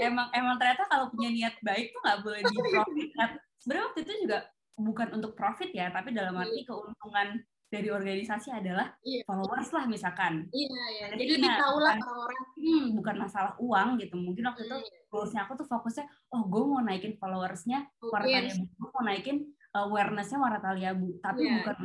[0.00, 3.08] emang emang ternyata kalau punya niat baik tuh nggak boleh di profit
[3.64, 4.38] sebenarnya waktu itu juga
[4.80, 6.68] bukan untuk profit ya tapi dalam arti iya.
[6.68, 7.28] keuntungan
[7.70, 9.22] dari organisasi adalah iya.
[9.22, 10.50] followers lah misalkan.
[10.50, 11.04] Iya, iya.
[11.14, 12.42] Jadi lebih tahu lah orang-orang.
[12.58, 14.14] Hmm, bukan masalah uang gitu.
[14.18, 15.06] Mungkin waktu itu hmm.
[15.06, 16.04] goalsnya aku tuh fokusnya,
[16.34, 19.36] oh gue mau naikin followersnya warna taliabu, gue mau naikin
[19.72, 21.08] uh, awarenessnya warna taliabu.
[21.22, 21.54] Tapi yeah.
[21.62, 21.76] bukan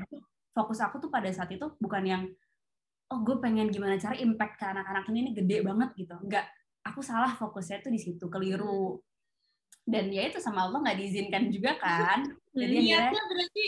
[0.57, 2.23] fokus aku tuh pada saat itu bukan yang,
[3.13, 6.17] oh gue pengen gimana cara impact ke anak-anak ini, ini gede banget gitu.
[6.17, 6.49] Enggak,
[6.81, 8.97] aku salah fokusnya tuh di situ, keliru.
[8.97, 9.13] Hmm
[9.85, 12.25] dan ya itu sama Allah nggak diizinkan juga kan
[12.55, 13.65] jadi niatnya berarti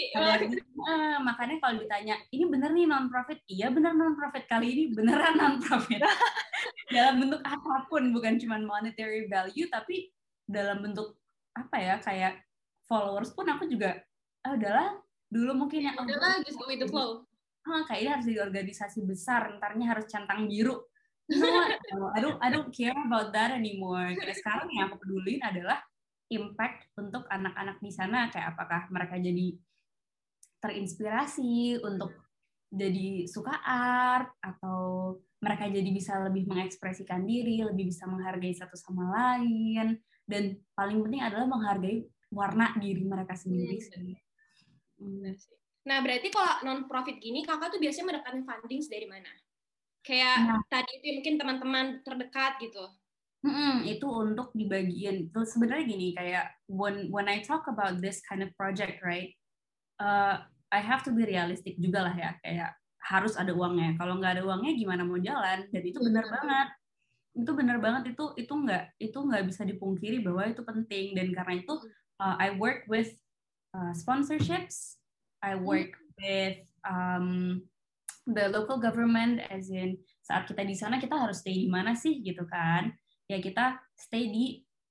[0.87, 4.83] uh, makanya kalau ditanya ini bener nih non profit iya bener non profit kali ini
[4.95, 5.99] beneran non profit
[6.95, 10.07] dalam bentuk apa pun bukan cuma monetary value tapi
[10.47, 11.19] dalam bentuk
[11.51, 12.33] apa ya kayak
[12.87, 13.99] followers pun aku juga
[14.47, 14.95] ah, udahlah
[15.27, 17.27] dulu mungkin yang oh, udahlah just go with the flow.
[17.67, 20.87] Ah, kayak ini harus di organisasi besar ntarnya harus centang biru.
[21.27, 21.35] No,
[22.15, 24.15] I don't I don't care about that anymore.
[24.15, 25.83] Kayak sekarang yang aku pedulin adalah
[26.27, 29.55] impact untuk anak-anak di sana kayak apakah mereka jadi
[30.59, 32.11] terinspirasi untuk
[32.67, 39.07] jadi suka art atau mereka jadi bisa lebih mengekspresikan diri, lebih bisa menghargai satu sama
[39.13, 39.95] lain
[40.27, 42.03] dan paling penting adalah menghargai
[42.33, 43.79] warna diri mereka sendiri.
[44.99, 45.31] Hmm.
[45.87, 49.31] Nah, berarti kalau non profit gini kakak tuh biasanya mendapatkan funding dari mana?
[50.03, 50.61] Kayak nah.
[50.67, 52.83] tadi itu mungkin teman-teman terdekat gitu.
[53.47, 58.43] Hmm, itu untuk di bagian sebenarnya gini kayak when when I talk about this kind
[58.43, 59.31] of project right,
[60.03, 62.75] uh, I have to be realistic juga lah ya kayak
[63.07, 63.95] harus ada uangnya.
[63.95, 65.63] Kalau nggak ada uangnya gimana mau jalan?
[65.71, 66.67] Dan itu benar banget.
[67.39, 71.53] Itu benar banget itu itu nggak itu nggak bisa dipungkiri bahwa itu penting dan karena
[71.63, 71.73] itu
[72.19, 73.15] uh, I work with
[73.71, 74.99] uh, sponsorships,
[75.39, 77.63] I work with um,
[78.27, 82.19] the local government as in saat kita di sana kita harus stay di mana sih
[82.19, 82.91] gitu kan
[83.27, 84.45] ya kita stay di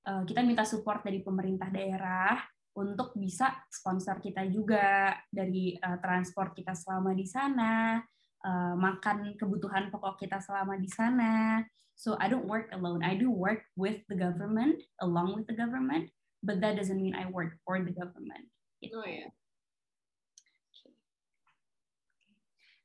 [0.07, 2.37] uh, kita minta support dari pemerintah daerah
[2.76, 7.97] untuk bisa sponsor kita juga dari uh, transport kita selama di sana
[8.45, 11.64] uh, makan kebutuhan pokok kita selama di sana.
[11.97, 13.01] So I don't work alone.
[13.01, 16.12] I do work with the government along with the government
[16.45, 18.53] but that doesn't mean I work for the government.
[18.76, 18.93] Gitu.
[18.93, 19.26] oh ya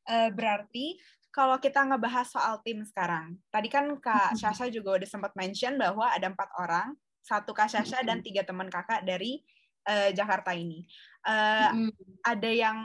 [0.08, 0.98] uh, berarti
[1.32, 6.12] kalau kita ngebahas soal tim sekarang, tadi kan Kak Shasha juga udah sempat mention bahwa
[6.12, 6.92] ada empat orang,
[7.24, 9.40] satu Kak Shasha dan tiga teman kakak dari
[9.88, 10.84] uh, Jakarta ini.
[11.24, 11.88] Uh,
[12.28, 12.78] Ada yang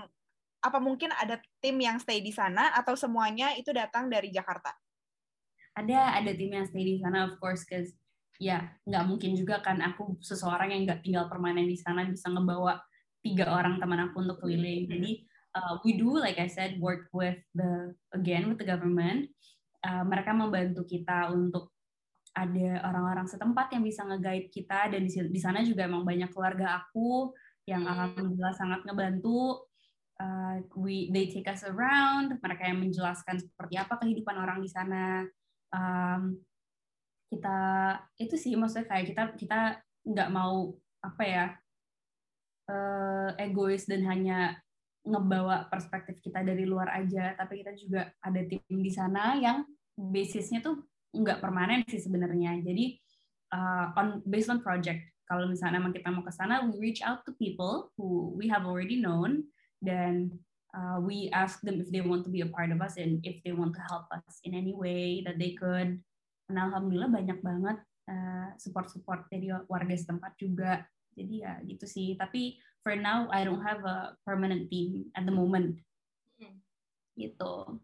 [0.62, 4.74] apa mungkin ada tim yang stay di sana atau semuanya itu datang dari Jakarta?
[5.76, 7.92] Ada ada tim yang stay di sana, of course, cause
[8.36, 12.78] ya nggak mungkin juga kan aku seseorang yang nggak tinggal permanen di sana bisa ngebawa
[13.24, 14.86] tiga orang teman aku untuk keliling.
[14.86, 15.25] Jadi
[15.56, 19.32] uh, we do like I said work with the again with the government.
[19.80, 21.72] Uh, mereka membantu kita untuk
[22.36, 24.92] ada orang-orang setempat yang bisa nge-guide kita.
[24.92, 27.32] Dan di, di sana juga emang banyak keluarga aku
[27.64, 27.92] yang hmm.
[27.96, 29.64] alhamdulillah sangat ngebantu.
[30.16, 32.36] Uh, we they take us around.
[32.40, 35.24] Mereka yang menjelaskan seperti apa kehidupan orang di sana.
[35.72, 36.40] Um,
[37.32, 37.58] kita
[38.22, 39.60] itu sih maksudnya kayak kita kita
[40.06, 41.46] nggak mau apa ya
[42.70, 44.56] uh, egois dan hanya
[45.06, 49.62] ngebawa perspektif kita dari luar aja, tapi kita juga ada tim di sana yang
[49.94, 50.82] basisnya tuh
[51.14, 52.58] nggak permanen sih sebenarnya.
[52.60, 52.98] Jadi
[53.54, 55.00] uh, on based on project,
[55.30, 58.66] kalau misalnya emang kita mau ke sana, we reach out to people who we have
[58.66, 59.46] already known
[59.78, 60.34] dan
[60.74, 63.38] uh, we ask them if they want to be a part of us and if
[63.46, 66.02] they want to help us in any way that they could.
[66.46, 67.78] Dan alhamdulillah banyak banget
[68.10, 70.82] uh, support-support dari warga setempat juga.
[71.16, 72.14] Jadi ya gitu sih.
[72.14, 75.82] Tapi for now I don't have a permanent team at the moment.
[76.38, 76.62] Hmm.
[77.18, 77.82] Gitu.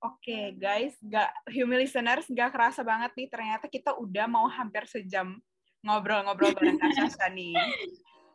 [0.00, 4.88] Oke okay, guys, gak human listeners gak kerasa banget nih ternyata kita udah mau hampir
[4.88, 5.36] sejam
[5.84, 7.52] ngobrol-ngobrol bareng Kak Sasha nih.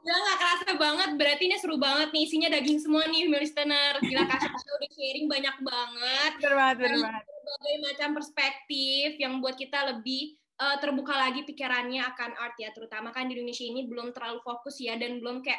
[0.02, 4.02] Ya gak kerasa banget, berarti ini seru banget nih, isinya daging semua nih human listener.
[4.02, 6.32] Gila Kak Sasha udah sharing banyak banget.
[6.42, 7.24] Bener banget, bener banget.
[7.30, 13.10] Berbagai macam perspektif yang buat kita lebih uh, terbuka lagi pikirannya akan art ya terutama
[13.10, 15.58] kan di Indonesia ini belum terlalu fokus ya dan belum kayak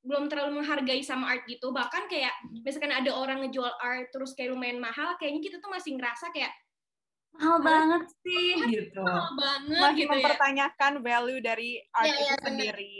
[0.00, 4.50] belum terlalu menghargai sama art gitu bahkan kayak misalkan ada orang ngejual art terus kayak
[4.50, 6.50] lumayan mahal kayaknya kita tuh masih ngerasa kayak
[7.36, 10.12] mahal banget sih gitu mahal banget masih gitu ya.
[10.18, 11.00] mempertanyakan ya.
[11.04, 12.94] value dari art ya, itu ya, sendiri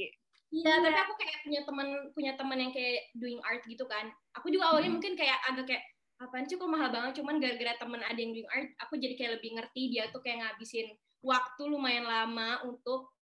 [0.51, 4.11] Iya, tapi aku kayak punya teman punya teman yang kayak doing art gitu kan.
[4.35, 4.99] Aku juga awalnya hmm.
[4.99, 5.85] mungkin kayak agak kayak
[6.21, 9.33] apaan sih kok mahal banget cuman gara-gara teman ada yang doing art aku jadi kayak
[9.41, 13.13] lebih ngerti dia tuh kayak ngabisin waktu lumayan lama untuk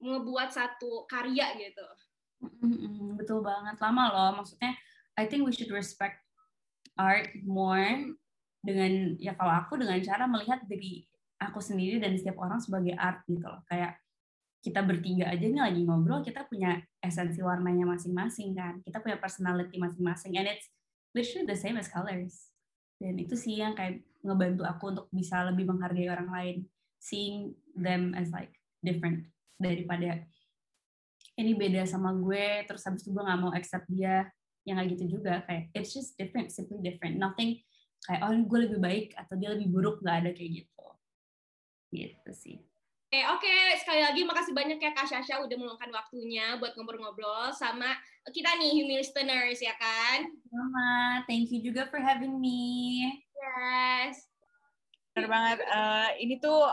[0.00, 1.86] ngebuat satu karya gitu.
[2.40, 4.30] Mm-hmm, betul banget lama loh.
[4.40, 4.72] Maksudnya,
[5.16, 6.20] I think we should respect
[6.96, 8.16] art more
[8.60, 11.04] dengan ya kalau aku dengan cara melihat dari
[11.40, 13.60] aku sendiri dan setiap orang sebagai art gitu loh.
[13.68, 14.00] Kayak
[14.60, 18.80] kita bertiga aja nih lagi ngobrol, kita punya esensi warnanya masing-masing kan.
[18.84, 20.68] Kita punya personality masing-masing and it's
[21.16, 22.52] literally the same as colors.
[23.00, 26.56] Dan itu sih yang kayak ngebantu aku untuk bisa lebih menghargai orang lain
[27.00, 28.52] seeing them as like
[28.84, 29.24] different
[29.56, 30.24] daripada
[31.40, 34.28] ini beda sama gue terus habis itu gue nggak mau accept dia
[34.68, 37.56] yang kayak gitu juga kayak it's just different simply different nothing
[38.04, 40.86] kayak oh gue lebih baik atau dia lebih buruk nggak ada kayak gitu
[41.90, 42.58] gitu sih
[43.10, 43.42] Oke, okay, oke.
[43.42, 43.66] Okay.
[43.82, 47.98] Sekali lagi makasih banyak ya Kak Shasha udah meluangkan waktunya buat ngobrol-ngobrol sama
[48.30, 50.30] kita nih, Humi Listeners, ya kan?
[50.46, 51.18] Sama.
[51.26, 53.02] Thank you juga for having me.
[53.34, 54.30] Yes.
[55.10, 55.58] Benar banget.
[55.66, 56.70] Uh, ini tuh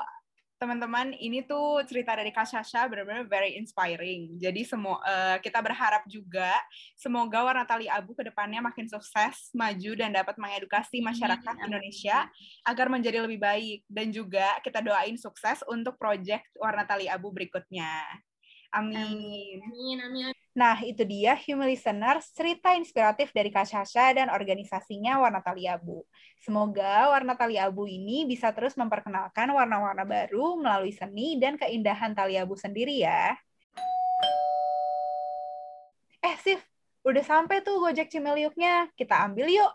[0.57, 4.41] teman-teman ini tuh cerita dari Kak Sasha benar-benar very inspiring.
[4.41, 6.49] Jadi semua uh, kita berharap juga
[6.97, 12.25] semoga Warna Tali Abu ke depannya makin sukses, maju dan dapat mengedukasi masyarakat Indonesia
[12.65, 18.26] agar menjadi lebih baik dan juga kita doain sukses untuk proyek Warna Tali Abu berikutnya.
[18.73, 19.63] Amin.
[19.63, 20.33] Amin, amin.
[20.57, 26.01] Nah, itu dia Human Listeners, cerita inspiratif dari Kak Shasha dan organisasinya Warna Tali Abu.
[26.41, 32.41] Semoga Warna Tali Abu ini bisa terus memperkenalkan warna-warna baru melalui seni dan keindahan tali
[32.41, 33.37] abu sendiri ya.
[36.25, 36.65] Eh, Sif,
[37.05, 38.89] udah sampai tuh Gojek Cimeliuknya.
[38.97, 39.71] Kita ambil yuk.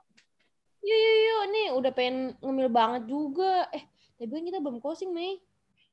[0.82, 1.42] Yuk, yuk, yuk.
[1.54, 3.70] Nih, udah pengen ngemil banget juga.
[3.70, 3.86] Eh,
[4.18, 5.38] tapi kan kita belum closing, Mei.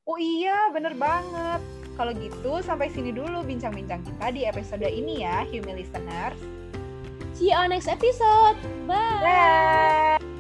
[0.10, 1.79] Oh iya, bener banget.
[2.00, 6.40] Kalau gitu, sampai sini dulu bincang-bincang kita di episode ini ya, Human Listeners.
[7.36, 8.56] See you on next episode.
[8.88, 9.20] Bye.
[9.20, 10.39] Bye.